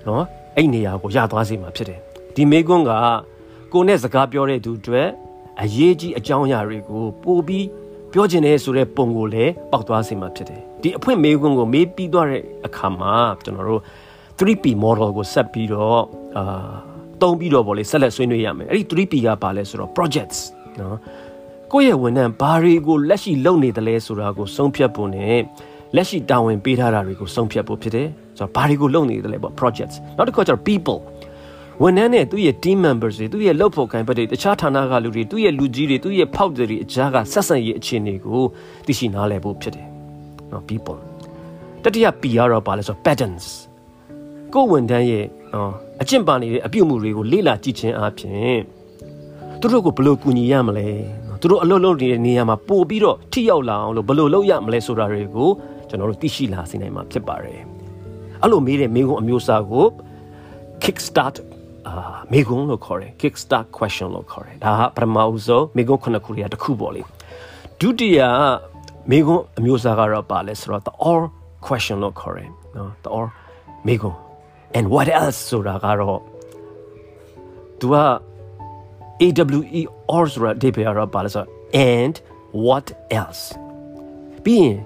[0.08, 0.24] နော်
[0.56, 2.00] အဲ့နေရာကိုရသွားစေမှာဖြစ်တယ်
[2.36, 2.92] ဒီမေကွန်းက
[3.74, 5.08] ကိုနဲ့စကားပြောတဲ့သူအတွက်
[5.62, 7.66] အရေးကြီးအကြောင်းအရာတွေကိုပို့ပြီး
[8.14, 13.14] ပြောချင်တယ်ဆိုတဲ့ပုံကိုလည်းပေါက်သွားစေမှာဖြစ်တယ်ဒီအဖွင့်မေကွန်းကိုမေးပြီးသွားတဲ့အခါမှာ
[13.44, 13.82] ကျွန်တော်တို့
[14.38, 16.02] 3P model ကိုဆက်ပြီးတော့
[16.38, 16.89] အာ
[17.22, 20.40] တုံးပြီးတော့ဗောလေဆက်လက်ဆွေးနွေးရမယ်အဲ့ဒီ 3P ကပါလဲဆိုတော့ projects
[20.80, 20.98] နော်
[21.74, 25.26] ကိုယ့်ရဲ့ဝန်ထမ်းဘာတွေကိုလက်ရှိလုပ်နေတယ်လဲဆိုတာကိုဆုံးဖြတ်ဖို့ ਨੇ
[25.96, 28.08] လက်ရှိတာဝန်ပေးထားတာတွေကိုဆုံးဖြတ်ဖို့ဖြစ်တယ်
[28.38, 31.00] ဆိုတော့ဘာတွေကိုလုပ်နေတယ်လဲပေါ့ projects နောက်တစ်ခါကျတော့ people
[31.84, 38.44] ဝန်ထမ်းနဲ့သူ့ရဲ့ team members တွေသူ့ရဲ့လုပ်ဖို့ခိုင်ပတ်တဲ့တခြားဌာနကလူတွေသူ့ရဲ့လူကြီးတွေသူ့ရဲ့ဖောက်တွေအကြားကဆက်ဆံရေးအခြေအနေကို
[38.86, 39.88] သိရှိနားလည်ဖို့ဖြစ်တယ်
[40.52, 41.00] နော် people
[41.84, 43.46] တတိယ P ကတော့ဘာလဲဆိုတော့ patterns
[44.54, 48.60] ကိုဝန်ထမ်းရဲ့နော်အကျင့်ပါနေတဲ့အပြုအမူတွေကိုလေ့လာကြည့်ခြင်းအပြင်
[49.60, 50.88] သူတို့ကိုဘယ်လိုကူညီရမလဲ
[51.42, 55.50] သူတို့အလုပ်လုပ်နေတဲ့နေရာမှာပို့ပြီးတော့ထိရောက်လာအောင်လို့ဘယ်လိုလုပ်ရမလဲဆိုတာတွေကို
[55.90, 57.62] ကျွန်တော်တို့သိရှိလာစေနိုင်မှာဖြစ်ပါတယ်
[58.42, 59.86] အဲ့လိုမေးတဲ့မေးခွန်းအမျိုးအစားကို
[60.84, 61.36] kick start
[61.88, 61.94] အာ
[62.32, 67.02] မေးခွန်းလို့ခေါ်တယ် kick start question လို့ခေါ်တယ်ဒါကပထမဦးဆုံးမေးခွန်းခုနှစ်ခုတွေကတစ်ခုပေါ့လေ
[67.80, 68.20] ဒုတိယ
[69.10, 71.22] မေးခွန်းအမျိုးအစားကတော့ပါလဲဆိုတော့ the or
[71.66, 73.26] question လို့ခေါ်တယ်နော် the or
[73.88, 74.29] မေကွန်း
[74.78, 76.20] and what else ဆိုတာကတော့
[77.80, 77.96] तू က
[79.22, 79.82] AWE
[80.14, 81.48] or ဆိုတာအဓိပ္ပာယ်ကတော့ဘာလဲဆိုတော့
[81.96, 82.16] and
[82.66, 82.88] what
[83.22, 83.44] else
[84.46, 84.78] ပြီးရင်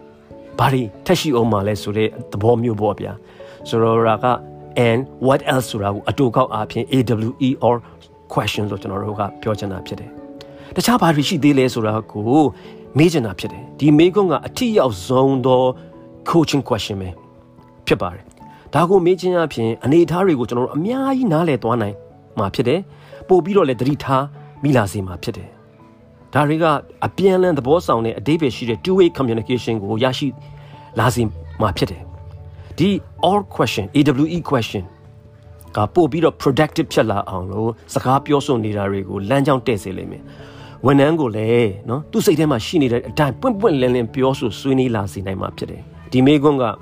[0.60, 3.14] ဘာတွေထက်ရှိအောင်မလဲဆိုတဲ့သဘောမျိုးပေါ့ဗျာ
[3.70, 4.26] ဆိုတော့ရာက
[4.88, 7.76] and what else ဆိုတာကိုအတူကောက်အားဖြင့် AWE or
[8.34, 10.10] question ဆိုကျွန်တော်တို့ကပြောချင်တာဖြစ်တယ်
[10.76, 12.44] တခြားဘာတွေရှိသေးလဲဆိုတာကို
[12.98, 15.62] မေးချင်တာဖြစ်တယ်ဒီမေးခွန်းကအထီရောက်ဆုံးသော
[16.30, 17.10] coaching question ပဲ
[17.88, 18.24] ဖြစ်ပါတယ်
[18.74, 21.96] ဒါကိုမေးခြင်းအပြင်အနေအထားတွေကိုကျွန်တော်တို့အများကြီးနားလည်သွားနိုင်
[22.40, 22.80] မှာဖြစ်တယ်
[23.28, 24.24] ပို့ပြီးတော့လည်းသတိထား
[24.64, 25.50] မိလာစေမှာဖြစ်တယ်
[26.34, 26.66] ဒါတွေက
[27.06, 30.28] အပြန်လန်သဘောဆောင်တဲ့အသေးပဲရှိတဲ့ two way communication ကိုရရှိ
[31.00, 31.24] လာစေ
[31.62, 32.02] မှာဖြစ်တယ်
[32.78, 32.90] ဒီ
[33.28, 34.84] all question AWE question
[35.76, 40.24] ကပို့ပြီးတော့ productive ဖြစ်လာအောင်လို့စကားပြောဆိုနေတာတွေကိုလမ်းကြောင်းတည့်စေလိမ့်မယ်
[40.86, 46.76] ဝန်ထမ်းကိုလည်းနော်သူ့စိတ်ထဲမှာရှိနေတဲ့အတိုင်းပွင့်ပွင့်လင်းလင်းပြောဆိုဆွေးနွေးလာစေနိုင်မှာဖြစ်တယ်ဒီမေကွန်းကနော်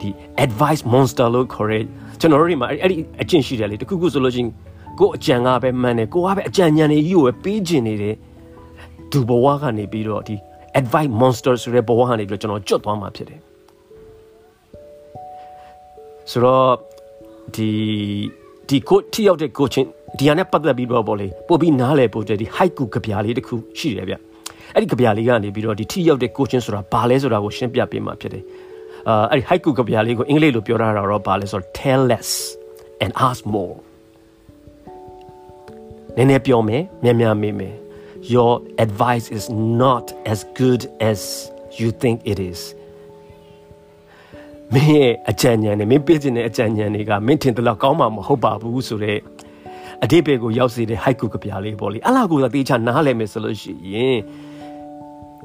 [0.00, 0.08] ဒီ
[0.44, 1.80] advice monster လို့ခေါ်ရဲ
[2.20, 4.50] ကျွန်တော်တို့ဒီမှာအဲ့ဒီအကျင့်ရှိတယ်လေတခုခုဆိုလို့ချင်း
[4.98, 8.14] ကိုအကြံကပဲမှန်တယ်ကိုကပဲအကြံဉာဏ်တွေကြီးကိုပဲပေးခြင်းနေတယ်
[9.10, 10.36] သူဘဝကနေပြီးတော့ဒီ
[10.80, 13.40] advice monster ဆိုတဲ့ဘဝကနေပြီးတော့ကျွန်တော်ကြွတ်သွားမှာဖြစ်တယ်
[16.30, 16.70] ဆိုတော့
[17.54, 17.70] ဒီ
[18.68, 19.88] ဒီကိုထိရောက်တဲ့ coaching
[20.18, 24.14] ဒီဟာနဲ့ပတ်သက်ပြီးတော့ပေါ့လေပို့ပြီးနားလည်ဖို့တဲ့ဒီ haiku ကြပြလေးတစ်ခုရှိတယ်ဗျ
[24.74, 28.44] အဲ့ဒီကြပြလေးကနေပြီးတော့ဒီထိရောက်တဲ့ coaching ဆိုတာဘာလဲဆိုတာကိုရှင်းပြပေးမှာဖြစ်တယ်
[29.08, 32.30] အာအဲ့ဒီ haiku ကြပြလေးကိုအင်္ဂလိပ်လိုပြောထားတာတော့ဘာလဲဆိုတော့ tell less
[33.02, 33.76] and ask more
[36.16, 37.74] နည်းနည်းပြောမယ်မြန်မြန်မေးမယ်
[38.34, 38.52] your
[38.84, 39.44] advice is
[39.82, 41.20] not as good as
[41.78, 42.60] you think it is
[44.74, 49.20] မင်းရဲ့အကြံဉာဏ်နဲ့မင်းပြည့်စုံတဲ့အကြံဉာဏ်တွေကမင်းထင်တယ်လို့ကောင်းမှာမဟုတ်ပါဘူးဆိုတော့
[50.04, 54.18] အတိပေကိုရောက်စေတဲ့ haiku ကပြားလေးပေါ့လေအလားကိုသာတေချာနားလည်မယ်ဆိုလို့ရှိရင်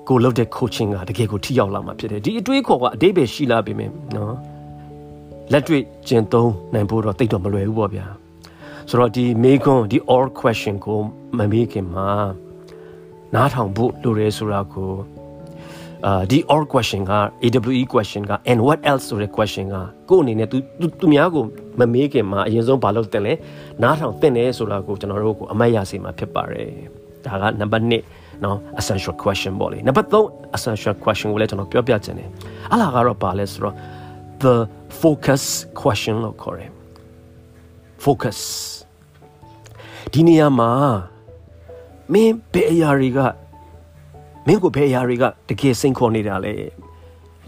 [0.07, 4.35] ကိုလုပ်တဲ့ coaching ကတကယ်ကိုထိရောက်လာမှာဖြစ်တယ်ဒီအတွေးခေါ်ကအတိပေရှိလာပြီမယ်နော်
[5.51, 8.05] လက်တွေ့ကျင့်သုံးနိုင်ဖို့တော့တိတ်တော့မလွယ်ဘူးပေါ့ဗျာ
[8.89, 10.99] ဆိုတော့ဒီမေကွန်းဒီ all question ကို
[11.37, 12.07] မမေးခင်မှာ
[13.35, 14.91] နားထောင်ဖို့လိုရဲဆိုတာကို
[16.05, 17.13] အာဒီ or question က
[17.43, 19.75] AWE question က and what else ဆိုတဲ့ question က
[20.09, 20.57] ကို့အနေနဲ့သူ
[20.99, 21.43] သူများကို
[21.79, 23.33] မမေးခင်မှာအရင်ဆုံးဘာလုပ်တင်လဲ
[23.83, 26.69] နားထောင်တင်တယ်ဆိုတာကိုကျွန်တော်တို့ကိုအမှတ်ရစေမှာဖြစ်ပါတယ်
[27.25, 32.28] ဒါကနံပါတ်1 နော် essential question ပေါ့လေနံပါတ်3 essential question ကိုလည်းကျွန်တော်ပြောပြချင်တယ်
[32.72, 33.74] အလားကတော့ဘာလဲဆိုတော့
[34.42, 34.54] the
[35.02, 35.42] focus
[35.80, 36.70] question လို့ခေါ်တယ်
[38.04, 38.38] focus
[40.12, 40.70] ဒီနေရာမှာ
[42.12, 43.18] မင်းဘယ်အရာတွေက
[44.46, 46.54] မင်းကိုဘယ်အရာတွေကတကယ်စိန်ခေါ်နေတာလဲ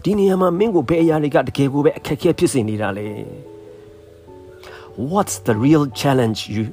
[0.03, 3.07] ဒီနေရာမှာမင်းကိုဘယ်အရာတွေကတကယ်ကိုပဲအခက်အခဲဖြစ်စေနေတာလဲ
[5.11, 6.63] What's the real challenge you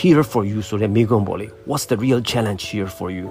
[0.00, 3.26] here for you ဆိုတဲ့မိကုံပေါ့လေ What's the real challenge here for you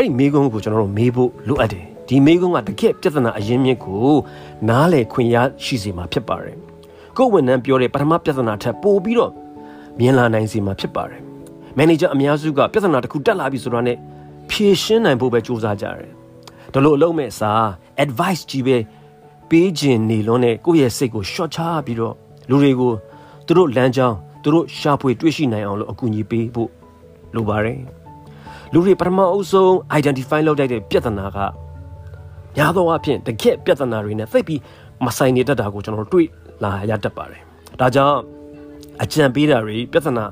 [0.00, 4.10] အဲ့ဒီမိကုံကိုကျွန်တော်တို့မေးဖို့လိုအပ်တယ်ဒီမိကုံကတကယ်ပြဿနာအရင်းမြစ်ကို
[4.68, 6.56] နားလည်ခွင့်ရရှိစေမှာဖြစ်ပါတယ်
[7.16, 9.32] ကိုယ်ဝန်ထမ်းပြောတဲ့ပထမပြဿနာထက်ပိုပြီးတော့
[9.98, 11.20] မြင်လာနိုင်စေမှာဖြစ်ပါတယ်
[11.76, 13.94] မန်နေဂျာအများစုကပြဿနာတစ်ခုတက်လာပြီဆိုတော့ ਨੇ
[14.50, 16.10] ဖြေရှင်းနိုင်ဖို့ပဲကြိုးစားကြတယ်
[16.72, 17.50] ဒါလို့အလုံးမဲ့စာ
[18.04, 18.76] advice ကြီးပဲ
[19.50, 22.14] ပေးခြင်းနေလုံးနဲ့ကိုယ့်ရဲ့စိတ်ကို short ချပြီးတော့
[22.50, 22.92] လူတွေကို
[23.46, 26.70] သူတို့လမ်းကြောင်းသူတို့ရှာဖွေတွေ့ရှိနိုင်အောင်လို့အကူအညီပေးဖို့
[27.34, 27.97] လိုပါတယ်
[28.73, 31.37] လူတွေပထမအုပ်ဆုံး identify လုပ်တဲ့ပြဿနာက
[32.55, 34.61] များသောအားဖြင့်တကယ့်ပြဿနာတွေနဲ့သိပြီး
[35.05, 36.27] မဆိုင်နေတတ်တာကိုကျွန်တော်တို့တွေ့
[36.63, 37.41] လာရတတ်ပါတယ်
[37.79, 38.17] ဒါကြောင့်
[39.03, 40.25] အကြံပေးတာတွေပြဿနာ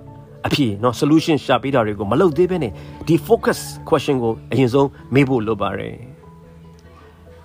[0.48, 2.72] အဖြေเนาะ solution ရှာပေးတာတွေကိုမလုပ်သေးဘဲနဲ့
[3.08, 5.96] ဒီ focus question ကိုအရင်ဆုံးမေးဖို့လိုပါတယ်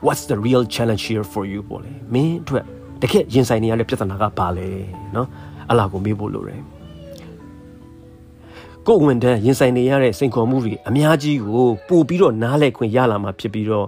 [0.06, 2.64] What's the real challenge here for you ပေါ့လေမင်းအတွက်
[3.02, 4.68] တကယ်ရင်ဆိုင်နေရတဲ့ပြဿနာကဘာလဲ
[5.12, 5.26] เนาะ
[5.70, 6.60] အလားကိုမေးဖို့လိုတယ်
[8.87, 13.87] ကိုယ်ဝန်တန်းရင်ဆိုင်နေရတဲ့စိန်ခေါ်မှုတွေအများကြီးကိုပို့ပြီးတော့နားလည်ခွင့်ရလာမှာဖြစ်ပြီးတော့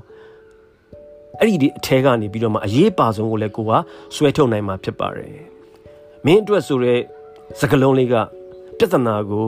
[1.40, 3.72] အဲ့ဒီဒီအထဲကနေပြီးတော့မှအရေးပါဆုံးကိုလည်းကိုက
[4.16, 5.36] ဆွဲထုတ်နိုင်မှာဖြစ်ပါတယ်
[6.26, 7.00] မင်းအတွက်ဆိုတဲ့
[7.60, 8.16] စကလုံးလေးက
[8.78, 9.48] ပြဿနာကို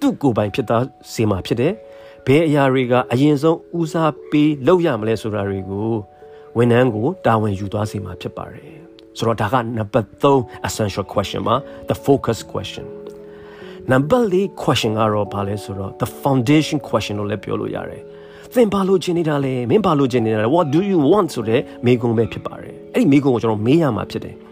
[0.00, 1.72] သူ့ကိုယ်ပိုင်ဖြစ်သားစေမှာဖြစ်တယ်။
[2.26, 5.90] ဘယ်အရာတွေကအရင်ဆုံးဦးစားပေးလုပ်ရမလဲဆိုတာတွေကို
[6.56, 8.72] ဝန်ထမ်းကိုတာဝန်ယူသွားစေမှာဖြစ်ပါတယ်။
[9.16, 11.56] ဆိုတော့ဒါကနံပါတ်3 essential question မှာ
[11.88, 12.99] the focus question
[13.90, 18.02] နံပါတ်4 question ကတော့ဘာလဲဆိုတော့ the foundation question လို့လည်းပြောလို့ရတယ်။
[18.54, 24.36] သင်ဘာလို့ချင်နေတာလဲမင်းဘာလို့ချင်နေတာလဲ what do you want ဆိုတဲ့မိကုံပဲဖြစ်ပါတယ်။အဲ့ဒီမိကုံကိုကျွန်တော်မေးရမှာဖြစ်တယ်။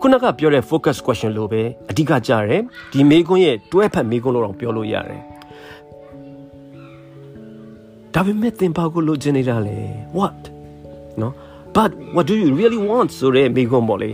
[0.00, 5.22] ခုနကပြောတဲ့ focus question လို့ပဲအဓိကကြတယ်ဒီမေးခွန်းရဲ့တွဲဖက်မေးခွန်းလို့တော့ပြောလို့ရတယ်
[8.14, 9.78] ဒါပေမဲ့သင်ပါကိုလိုချင်နေတာလေ
[10.18, 10.40] what
[11.20, 11.32] နော်
[11.76, 14.10] but what do you really want ဆိုတဲ့မေးခွန်းပေါ့လေ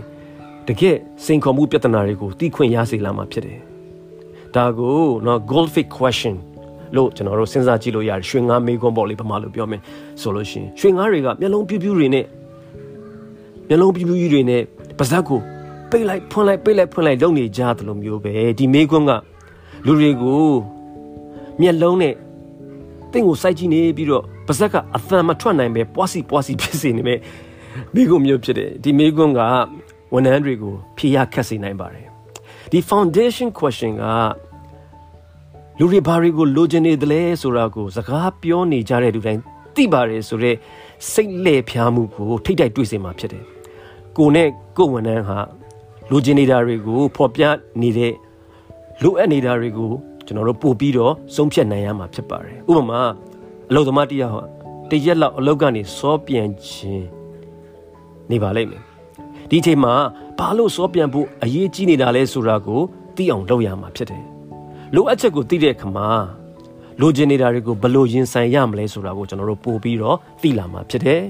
[0.67, 3.59] တကယ်စိန်ခေါ်မှုပြဿနာတွေကိုသိခွင့်ရစေလာမှာဖြစ်တယ်
[4.55, 6.35] ဒါကိုနော် goldfish question
[6.95, 9.81] လို့ကျွန်တော်တို့စဉ်းစားကြည့်လို့ရတယ်ရွှေငါးမေကွန်းပေါ့လေပမာလို့ပြောမယ်
[10.21, 12.25] ဆိုလို့ရှိရင်ရွှေငါးတွေကမျက်လုံးပြူးပြူးတွေနဲ့
[13.67, 14.61] မျက်လုံးပြူးပြူးတွေနဲ့
[14.99, 15.39] ပါဇက်ကို
[15.89, 19.11] ပိတ်လိုက်ဖွင့်လိုက်ပိတ်လိုက်ဖွင့်လိုက်လုပ်နေကြတယ်လို့မျိုးပဲဒီမေကွန်းက
[19.85, 20.43] လူတွေကို
[21.61, 22.13] မျက်လုံးနဲ့
[23.11, 27.19] တင့်ကိုစိုက်ကြည့်နေပြီးတော့ပါဇက်ကအသံမထွက်နိုင်ပဲပွားစီပွားစီဖြစ်စေနေမယ်
[27.95, 29.39] မိကုံမျိုးဖြစ်တယ်ဒီမိကုံက
[30.13, 32.08] ဝန်ထမ်းတွေကိုဖြေရခက်စေနိုင်ပါတယ်
[32.71, 34.03] ဒီ foundation question က
[35.79, 39.41] လူတွေဘာတွေကိုလိုချင်နေတယ်လဲဆိုတာကိုစကားပြောနေကြတဲ့လူတိုင်း
[39.75, 40.57] သိပါတယ်ဆိုတော့
[41.11, 43.43] စိတ်လှည့်ဖျားမှုကိုထိတ်တိုက်တွေ့စေမှာဖြစ်တယ်
[44.17, 45.39] ကိုနဲ့ကိုဝန်ထမ်းဟာ
[46.11, 47.43] လိုချင်နေတာတွေကိုဖော်ပြ
[47.81, 48.13] နေတဲ့
[49.03, 49.91] လိုအပ်နေတာတွေကို
[50.25, 53.01] ကျွန်တော်တို့ပို့ပြီးတော့ဆုံးဖြတ်နိုင်ရမှာဖြစ်ပါတယ်ဥပမာ
[53.69, 54.43] အလုပ်သမားတယောက်ဟာ
[54.89, 57.07] တရက်လောက်အလုပ်ကနေစောပြန်ခြင်း
[58.31, 58.83] နေပါလိမ့်မယ်
[59.49, 59.93] ဒီအချိန်မှာ
[60.39, 62.81] ဘာလို့စောပြန်ဖို့အရေးကြီးနေတာလဲဆိုတာကို
[63.15, 64.23] သိအောင်လုပ်ရမှာဖြစ်တယ်
[64.95, 66.07] လိုအပ်ချက်ကိုသိတဲ့အခါမှာ
[67.01, 71.21] လိုချင်နေတာတွေကိုဘယ်လိုရင်ဆိုင်ရမလဲဆိုတာကိုကျွန်တော်တို့ပို့ပြီးတော့သိလာမှာဖြစ်တယ်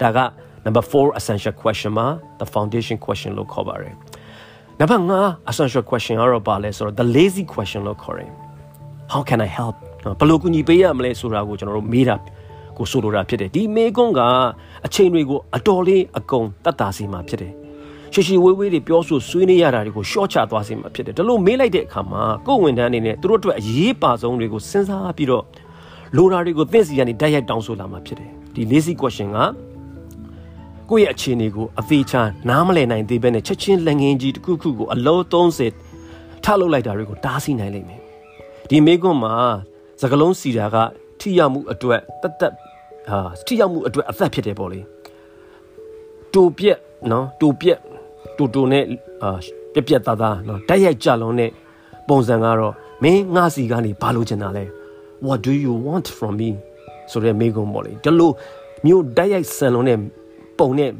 [0.00, 0.18] ဒါက
[0.64, 2.06] number 4 essential question မှာ
[2.40, 3.94] the foundation question လို့ခေါ်ပါတယ်
[4.80, 8.30] နံပါတ်5 essential question ကတော့ပါလဲဆိုတော့ the lazy question လို့ခေါ်တယ်
[9.12, 9.76] how can i help
[10.18, 12.16] ဘယ်လိုကူညီပေးရမလဲဆိုတာကိုကျွန်တော်တို့မေးတာ
[12.76, 14.20] ကိုဆိုလိုတာဖြစ်တယ်ဒီမေကွန်းက
[14.86, 17.63] အချိန်တွေကိုအတော်လေးအကုန်တတ်တာစီမှာဖြစ်တယ်
[18.14, 25.44] ရှိရှိဝေးဝေးတွေပြောဆိုဆွေးနွေးရတာတွေကိုရှော့ချသွားစေမှာဖြစ်တယ်ဒါလို့မေးလိုက်တဲ့အခါမှာကိုယ်ဝန်ထမ်းအနေနဲ့သူတို့အတွက်အရေးပါဆုံးတွေကိုစဉ်းစားပြီးတော့
[26.16, 29.38] လိုတာတွေကိုသိစီကနေတိုက်ရိုက်တောင်းဆိုလာမှာဖြစ်တယ်ဒီ lazy question က
[30.90, 38.00] ကိုယ့်ရဲ့အခြေအနေကိုအသေးချာနားမလည်နိုင်သေးဘဲနဲ့ချက်ချင်းလက်ငင်းကြီးတစ်ခုခုကိုအလုံး30ထလုပ်လိုက်တာတွေကိုတားဆီးနိုင်လိမ့်မယ်
[38.68, 39.34] ဒီမေကွန်းမှာ
[40.00, 40.76] စကလုံးစီတာက
[41.20, 42.52] ထိရောက်မှုအတွက်တတ်တတ်
[43.08, 44.80] ဟာထိရောက်မှုအတွက်အသက်ဖြစ်တယ်ပေါ့လေ
[46.34, 46.78] တူပြက်
[47.10, 47.80] နော်တူပြက်
[48.36, 48.84] တူတူနဲ့
[49.22, 49.38] အာ
[49.72, 51.50] ပြက်ပြက်သားသားနော်တိုက်ရိုက်ကြလုံးနဲ့
[52.08, 54.64] ပုံစံကတော့မင်းငါစီကနေဘာလို့ချင်တာလဲ
[55.26, 56.50] what do you want from me
[57.10, 58.30] ဆိုတဲ့မေကွန်းပေါ့လေဒီလို
[58.86, 59.98] မျိုးတိုက်ရိုက်ဆန်လုံးနဲ့
[60.58, 60.90] ပုံနဲ့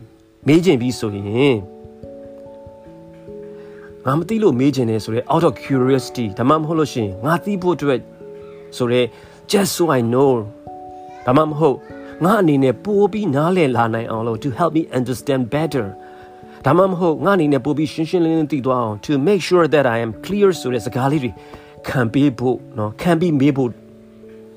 [0.48, 1.58] မေးချင်ပြီးဆိုရင်
[4.04, 8.00] ငါမသိလို့မေးချင်တယ်ဆိုတော့ out of curiosity ဒါမှမဟုတ်လို့ရှိရင်ငါသိဖို့အတွက်
[8.76, 9.06] ဆိုတော့
[9.50, 10.32] just so i know
[11.26, 11.76] ဒါမှမဟုတ်
[12.24, 15.86] ငါအနေနဲ့ပိုပြီးနားလည်လာနိုင်အောင်လို့ to help me understand better
[16.65, 21.31] ဒါမှမဟုတ်ငါအနေနဲ့ပိုပြီးရှင်းရှင်းလင်းလင်းသိသွားအောင် to make sure that i am clear ဆိုတဲ့စကားလေးတွေ
[21.87, 23.69] ခံပေးဖို့เนาะခံပြီးမေးဖို့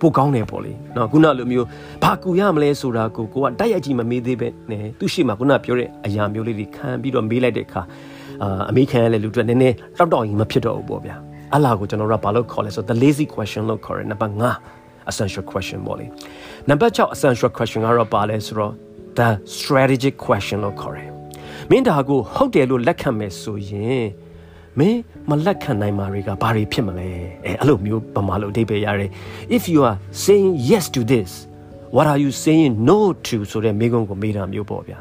[0.01, 1.67] ပိုကောင်းတယ်ပေါ့လေနော်ခုနလိုမျိုး
[2.03, 7.83] ဘာကူရမလဲဆိုတာကိုကိုကတိုက်ရိုက်ကြီးမမေးသေးပဲနဲ့သူရှိမှခုနပြောတဲ့အရာမျိုးလေးတွေခံပြီးတော့မေးလိုက်တဲ့အခါ
[8.43, 11.17] အာအမေခံရတဲ့လူတွေနည်းနည်းတောက်တောက်ရင်မဖြစ်တော့ဘူးပေါ့ဗျာ
[11.55, 14.35] အလားကိုကျွန်တော်တို့ကဘာလို့ခေါ်လဲဆိုတော့ the lazy question လို့ခေါ်တယ်နံပါတ်
[14.73, 16.07] 5 essential question ပေါ့လေ
[16.71, 18.73] နံပါတ်6 essential question ကတော့ပါလဲဆိုတော့
[19.19, 21.16] the strategic question လို့ခေါ်တယ်
[21.70, 24.06] မင်းဒါကိုဟုတ်တယ်လို့လက်ခံမယ်ဆိုရင်
[24.80, 27.08] မင်းမလက်ခံနိုင်မှာတွေကဘာတွေဖြစ်မလဲ
[27.46, 29.12] အဲအဲ့လိုမျိုးပမာလို့အဓိပ္ပာယ်ရတယ်
[29.58, 31.32] if you are saying yes to this
[31.96, 35.00] what are you saying no to ဆိုတဲ့မိကုံးကိုမေးတာမျိုးပေါ့ဗျာ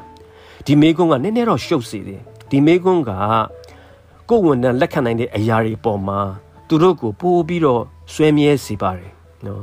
[0.66, 3.10] ဒီမိကုံးကနည်းနည်းတော့ရှုပ်စေတယ်ဒီမိကုံးက
[4.30, 6.20] ကိုယ်ဝန်ထမ်းလက်ခံနိုင်တဲ့အရာတွေပေါ်မှာ
[6.68, 9.10] သူတို့ကိုပို့ပြီးတော့ဆွဲမြဲစေပါတယ်
[9.46, 9.62] နော်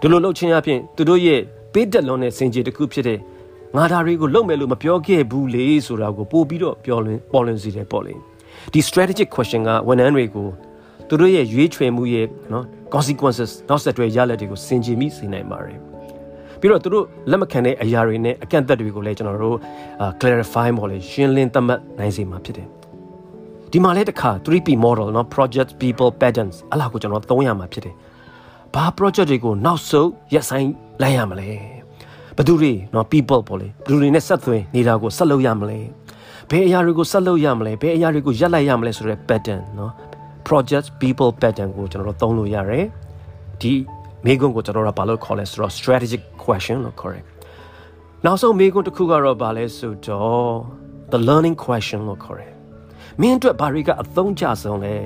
[0.00, 1.40] ဒီလိုလုပ်ခြင်းအပြင်သူတို့ရဲ့
[1.72, 3.18] ပေးတက်လွန်တဲ့စင်ကြေတစ်ခုဖြစ်တဲ့
[3.75, 8.13] ငါဒါတွေကိုလုပ်မယ်လို့မပြောခဲ့ဘူးလေဆိုတာကိုပို့ပြီးတော့ပြောလွင်ပေါ်လွင်စေတယ်ပေါ့လေ
[8.73, 10.47] ဒီ strategic question ကဝန်ထမ်းတွေကို
[11.07, 15.79] သူတို့ရဲ့ရွေးချယ်မှုရဲ့နော် consequences နောက်ဆက်တွဲရလဒ်တွေကိုစင်ကြင်မိစေနိုင်ပါတယ်
[16.59, 19.57] ပြီးတော့သူတို့လက်မခံတဲ့အရာတွေနဲ့အကန့်အသတ်တွေကိုလည်းကျွန်တော်တို့
[20.21, 22.67] clarify ပေါ့လေရှင်းလင်းသတ်မှတ်နိုင်စေမှာဖြစ်တယ်
[23.71, 27.95] ဒီမှာလည်းတစ်ခါ 3P model เนาะ project people patterns အလားကိုကျွန်တော်သုံးရမှာဖြစ်တယ်
[28.73, 30.67] ဘာ project တွေကိုနောက်ဆုံးရက်ဆိုင်
[31.01, 31.49] လိုက်ရမလဲ
[32.40, 35.78] ဘသူတွေနော် people ပေါ့လေဘသူတွေနဲ့ဆက်သွင်းနေတာကိုဆက်လုပ်ရမလဲ
[36.50, 39.92] ဘယ်အရာတွေကိုဆက်လုပ်ရမလဲဘယ်အရာတွေကိုရက်လိုက်ရမလဲဆိုတဲ့ pattern နော်
[40.48, 42.86] project people pattern ကိုကျွန်တော်တို့သုံးလို့ရတယ်
[43.60, 43.72] ဒီ
[44.24, 47.24] မေးခွန်းကိုကျွန်တော်တို့ကဘာလို့ခေါ်လဲဆိုတော့ strategic question လို့ခေါ်တယ်
[48.24, 50.50] နောက်ဆုံးမေးခွန်းတစ်ခုကတော့ဘာလဲဆိုတော့
[51.12, 52.52] the learning question လို့ခေါ်တယ်
[53.20, 54.96] မင်းအတွက်ဘာတွေကအသုံးကျဆုံးလဲ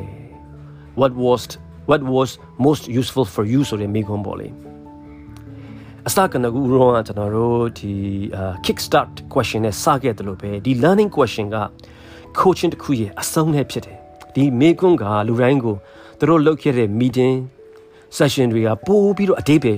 [1.01, 1.42] what was
[1.90, 2.31] what was
[2.66, 4.51] most useful for you ဆိုတဲ့မေးခွန်းပေါ့လေ
[6.09, 7.93] အစကနကူရောကကျွန်တော်တို့ဒီ
[8.64, 11.57] kick start question နဲ့စခဲ့တယ်လို့ပဲဒီ learning question က
[12.38, 13.99] coaching တခုရဲ့အဆုံးနဲ့ဖြစ်တယ်
[14.35, 15.77] ဒီမေကွန်းကလူတိုင်းကို
[16.19, 17.37] သူတို့လုပ်ခဲ့တဲ့ meeting
[18.17, 19.73] session တွေကပို့ပြီးတော့အတိတ်ပဲ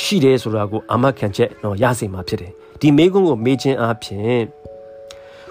[0.00, 4.44] ရှိတယ်ဆိုတာကိုအာမခံချက်တော့ရစေမှာဖြစ်တယ်ဒီမေကွန်းကိုမေးခြင်းအပြင်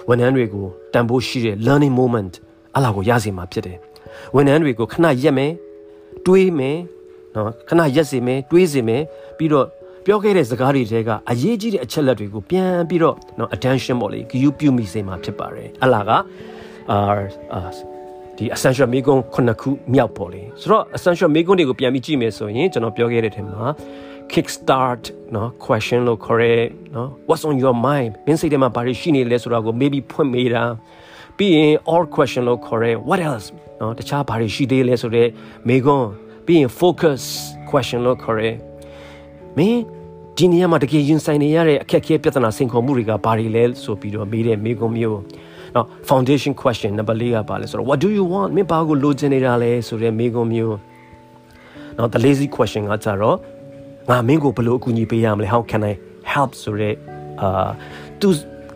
[0.07, 2.33] ဝန်ထမ်းတွေကိုတန်ဖိုးရှိတဲ့ learning moment
[2.75, 3.77] အလားကိုရစေမှာဖြစ်တယ်
[4.35, 5.51] ဝန်ထမ်းတွေကိုခဏရက်မယ်
[6.25, 6.77] တွေးမယ်
[7.35, 9.03] နော်ခဏရက်စေမယ်တွေးစေမယ်
[9.37, 9.67] ပြီးတော့
[10.04, 16.10] ပြောခဲ့တဲ့စကားတွေတဲကအရေးကြီးတဲ့အချက်လက်တွေကိုပြန်ပြီးတော့နော် attention ပေါ့လေဂရုပြုမိစေမှာဖြစ်ပါတယ်အလားက
[16.90, 16.98] အာ
[18.36, 23.64] ဒီ ဒီ essential မိကုန်းခုနှစ်ခုမြောက်ပေါ့လေဆိုတော့ essential မိကုန်းတွေကိုပြန်ပြီးကြည့်မယ်ဆိုရင်ကျွန်တော်ပြောခဲ့တဲ့ထဲမှာ
[24.32, 26.54] kick start เนาะ question လို့ခေါ်ရဲ
[26.94, 30.62] เนาะ what's on your mind မင်းစိတ်ထဲမှာဘာတွေရှိနေလဲဆိုတာကို maybe ဖွင့်မေးတာ
[31.36, 33.46] ပြီးရင် all question လို့ခေါ်ရဲ what else
[33.78, 35.30] เนาะတခြားဘာတွေရှိသေးလဲဆိုတော့
[35.68, 36.08] မေကွန်း
[36.46, 37.22] ပြီးရင် focus
[37.70, 38.50] question လို့ခေါ်ရဲ
[39.57, 39.79] မင်း
[40.37, 45.19] ဒီနေရာမှာတကယ်ရင်ဆိုင်နေရတဲ့အခက်အခဲပြဿနာစိန်ခေါ်မှုတွေကဘာတွေလဲဆိုပြီးတော့မေးတဲ့မေကွန်းမျိုး
[45.75, 50.77] နော် foundation question number 4ကပါလဲဆိုတော့ what do you want မင်းဘာကိုလိုချင်နေတာလဲဆိုတဲ့မေကွန်းမျိုး
[51.97, 53.37] နော် the lazy question ကကြတော့
[54.09, 55.93] ငါမင်းကိုဘယ်လိုအကူအညီပေးရမလဲ how can i
[56.33, 56.95] help ဆိုတဲ့
[57.41, 57.69] အာ
[58.21, 58.27] သူ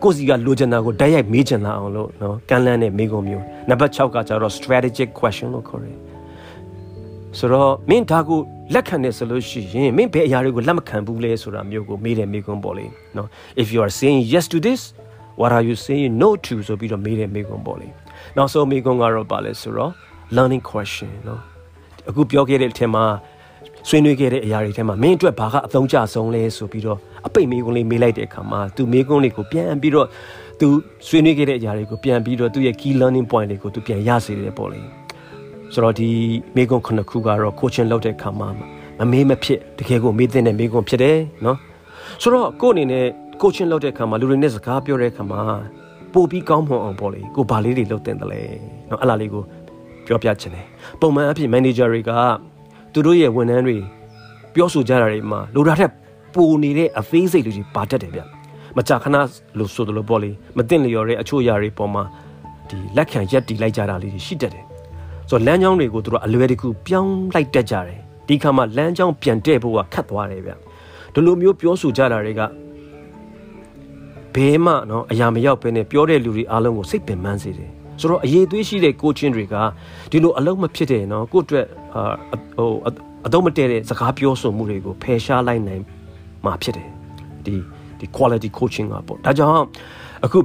[0.02, 5.96] ကိုစီကလိုချင်တာကိုတိုက်ရိုက်မေးချင်လာအောင်လို့နော်ကန့်လန့်တဲ့မေးခွန်းမျိုးနံပါတ်6ကကျတော့ strategic question လို့ခေါ်တယ်
[7.38, 8.40] ဆိုတော့မင်းဒါကို
[8.74, 13.28] လက်ခံတယ်ဆိုလို့ရှိရင်မင်းဘယ်အရာတွေကိုလက်မခံဘူးလဲဆိုတာမျိုးကိုမေးတယ်မေးခွန်းပေါ့လေနော်
[13.62, 14.80] if you are saying yes to this
[15.40, 17.88] what are you saying no to ဆိုပြီးတော့မေးတယ်မေးခွန်းပေါ့လေ
[18.36, 19.92] နောက်ဆုံးမေးခွန်းကတော့ပါလဲဆိုတော့
[20.36, 21.40] learning question နော်
[22.08, 23.04] အခုပြောခဲ့တဲ့အထက်မှာ
[23.88, 30.06] ဆွေးနွေးခဲ့တဲ့အရာတွေထဲမှာမင်းအတွက်ဘာကအသုံးကျဆုံးလဲဆိုပြီးတော့အပိတ်မေးခွန်းလေးမေးလိုက်တဲ့အခါမှာသူမေးခွန်းလေးကိုပြန်ပြီးတော့
[30.60, 30.68] သူ
[31.06, 35.03] ဆွေးနွေးခဲ့တဲ့အရာတွေကိုပြန်ပြီးတော့သူရဲ့ key learning point တွေကိုသူပြန်ရစေတယ်ပေါ့လေ
[35.74, 36.08] ဆိုတော့ဒီ
[36.56, 38.48] မေးခွန်းခုနှစ်ခုကတော့ coaching လုပ်တဲ့အခါမှာ
[38.98, 41.58] မမေးမဖြစ်တကယ်ကိုမေးတဲ့မေးခွန်းဖြစ်တယ်နော်
[42.22, 43.06] ဆိုတော့ကိုယ့်အနေနဲ့
[43.40, 45.40] coaching လုပ်တဲ့အခါမှာလူတွေနဲ့စကားပြောတဲ့အခါမှာ
[46.12, 48.40] ပို့ပြီးကောင်းမွန်အောင်ပေါ့လေကိုဘာလေးတွေလုပ်တင်တယ်လဲ
[48.90, 49.42] နော်အဲ့လားလေးကို
[50.06, 50.66] ပြောပြချင်တယ်
[51.00, 52.10] ပုံမှန်အဖြစ် manager တွေက
[52.92, 53.76] သူတို့ရဲ့ဝန်ထမ်းတွေ
[54.54, 55.92] ပြောဆိုကြတာတွေမှာလိုတာထက်
[56.34, 58.20] ပိုနေတဲ့အသေးစိတ်တွေပါတတ်တယ်ဗျ
[58.76, 59.16] မကြာခဏ
[59.58, 62.02] လို့ဆိုတယ်လို့ပေါ့လေမသိလျော်တဲ့အချို့အရာတွေပေါ်မှာ
[62.68, 64.64] ဒီလက်ခံရက်တီလိုက်ကြတာလေးတွေရှိတတ်တယ်
[65.30, 70.52] ဆိုတော့လမ်းကြောင်းတွေကိုသူတို့အလွယ်တကူပြောင်းလိုက်တတ်ကြတယ်ဒီခါမှာလမ်းကြောင်းပြန်တဲ့ဖို့ကခတ်သွားတယ်ဗျ
[71.14, 72.42] ဒီလိုမျိုးပြောဆိုကြတာတွေက
[74.34, 79.54] ဘဲမှနော်အရာမရောက်ဘဲနဲ့ပြောတဲ့လူတွေအားလုံးကိုစိတ်ပင်ပန်းစေတယ်ဆိုတော့အရေးသွေးရှိတဲ့ coaching တွေက
[80.10, 81.66] ဒီလိုအလုံးမဖြစ်တဲ့နော်ကိုယ့်အတွက်
[82.56, 82.70] ဟို
[83.26, 85.82] အတော့မတည့်တဲ့စကားပြောဆိုမှုတွေကိုဖယ်ရှားလိုက်နိုင်
[86.44, 86.88] မှာဖြစ်တယ်
[87.46, 87.54] ဒီ
[87.98, 89.64] ဒီ quality coaching ကပေါ့ဒါကြောင့်
[90.24, 90.38] အခု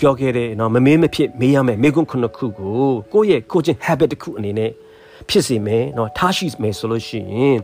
[0.00, 2.74] ပြောခဲ့တဲ့နော်မမေးမဖြစ်မေးရမယ်မေးခွန်းခုနှစ်ခုကို
[3.12, 4.70] ကိုယ့်ရဲ့ coaching habit တစ်ခုအနေနဲ့
[5.28, 7.58] ဖြစ်စေမယ်နော်ထားရှိမယ်ဆိုလို့ရှိရင်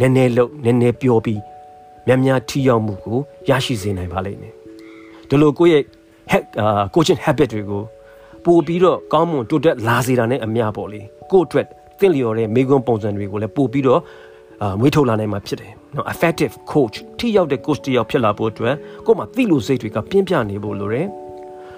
[0.00, 1.40] နည်းနည်းလို့နည်းနည်းပြောပြီး
[2.06, 4.52] များများထိရောက်မှုကိုရရှိစေနိုင်ပါလိမ့်မယ်
[5.28, 5.82] ဒီလိုကိုယ့်
[6.30, 6.42] ရဲ့
[6.94, 7.82] coaching habit တွေကို
[8.44, 11.00] ပို့ပြီးတော့ကောင်းမွန်တိုးတက်လာစေတာနဲ့အမျှပေါ့လေ
[11.32, 11.66] ကိုယ့်အတွက်
[12.00, 14.00] သင့်လျော်တဲ့မိကွန်းပုံစံတွေကိုလည်းပို့ပြီးတော့
[14.62, 21.07] အာမွေးထုတ်လာနိုင်မှာဖြစ်တယ် နော် effective coach ထိရောက်တဲ့ coach တယောက်ဖြစ်လာဖို့အတွက်ကိုယ်မှာသိလို့စိတ်တွေကပြင်းပြနေဖို့လိုတယ်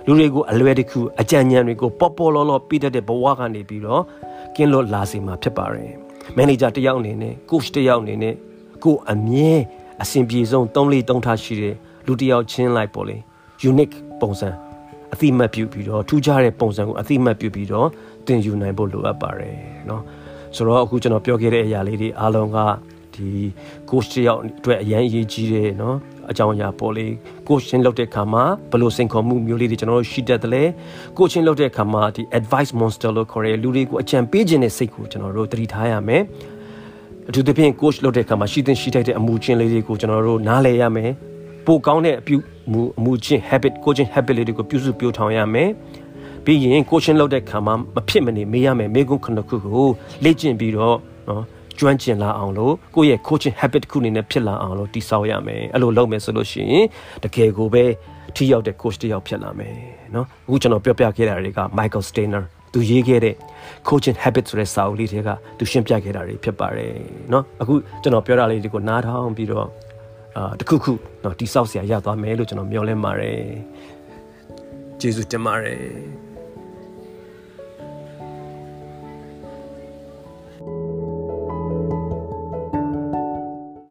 [0.05, 4.01] လူတွေကိုအလွယ်တကူအကြံဉာဏ်တွေကိုပေါ်ပေါ်လောလောပြတတ်တဲ့ဘဝကနေပြီးတော့
[4.55, 5.91] ကင်းလွတ်လာစေမှာဖြစ်ပါတယ်
[6.35, 8.35] မန်နေဂျာတယောက်အနေနဲ့ coach တယောက်အနေနဲ့
[8.83, 9.53] ကိုအမြဲ
[10.01, 11.75] အဆင်ပြေဆုံး၃လေး၃ထားရှိတဲ့
[12.07, 13.17] လူတယောက်ချင်းလိုက်ပေါ့လေ
[13.69, 14.49] unique ပုံစံ
[15.13, 17.87] အတိမတ်ပြုပြီးတော့ထူးခြားတဲ့ပုံစံကိုအတိမတ်ပြုပြီးတော့
[18.25, 19.57] သင်ယူနိုင်ဖို့လိုအပ်ပါတယ်
[19.87, 20.01] เนาะ
[20.55, 22.57] ဆိုတော့အခုကျွန်တော်ပြောခဲ့တဲ့အရာလေးတွေအားလုံးက
[23.13, 23.29] ဒီ
[23.89, 25.95] coach တယောက်အတွက်အရင်အရေးကြီးတယ်เนาะ
[26.31, 27.11] အကြောင်းအရာပေါ်လေး
[27.47, 30.63] coaching လုပ်တဲ့အခါမှာဘယ်လိုစိန်ခေါ်မှုမျိုးလေးတွေကျွန်တော်တို့ရှိတတ်တယ်လဲ
[31.17, 36.21] coaching လုပ်တဲ့အခါမှာဒီ advice monster လို့ခေါ်တဲ့လူတွေကိုအကြံပေးခြင်းတဲ့စိတ်ကိုကျွန်တော်တို့သတိထားရမယ်
[37.29, 41.11] အထူးသဖြင့် coach လုပ်တဲ့အခါမှာရှိသင့်ရှိထိုက်တဲ့အမှုချင်းလေးတွေကိုကျွန်တော်တို့နားလည်ရမယ်
[41.65, 42.37] ပိုကောင်းတဲ့အပြု
[42.71, 45.69] မူအမှုချင်း habit coaching habit လေးတွေကိုပြုစုပြောင်းထောင်ရမယ်
[46.45, 49.89] ပြီးရင် coaching လုပ်တဲ့ခါမှာမဖြစ်မနေမေးရမယ်မေးခွန်းခုနှစ်ခုကို
[50.23, 50.97] လေ့ကျင့်ပြီးတော့
[51.29, 51.43] နော်
[51.79, 56.85] ကျွမ်းကျင်လာအောင်လို့ကိုယ့်ရဲ့ coaching habit ခုအနေနဲ့ဖြစ်လာအောင်လို့တည်ဆောက်ရမယ်အဲ့လိုလုပ်မယ်ဆိုလို့ရှိရင်
[57.23, 57.83] တကယ်ကိုပဲ
[58.35, 59.75] ထိရောက်တဲ့ coach တစ်ယောက်ဖြစ်လာမယ်
[60.15, 63.35] နော်အခုကျွန်တော်ပြောပြခဲ့တာတွေက Michael Steiner သူရေးခဲ့တဲ့
[63.87, 66.93] coaching habit ဆိုတဲ့စာအုပ်လေးတွေကသူရှင်းပြခဲ့တာတွေဖြစ်ပါတယ်
[67.31, 69.67] เนาะအခုကျွန်တော်ပြောတာလေးတွေကိုနားထောင်ပြီးတော့
[70.37, 73.41] အာတခုခုเนาะတိဆောက်เสียရသွားမယ်လို့ကျွန်တော်မျှော်လင့်ပါတယ်
[74.99, 75.81] ကျေးဇူးတင်ပါတယ်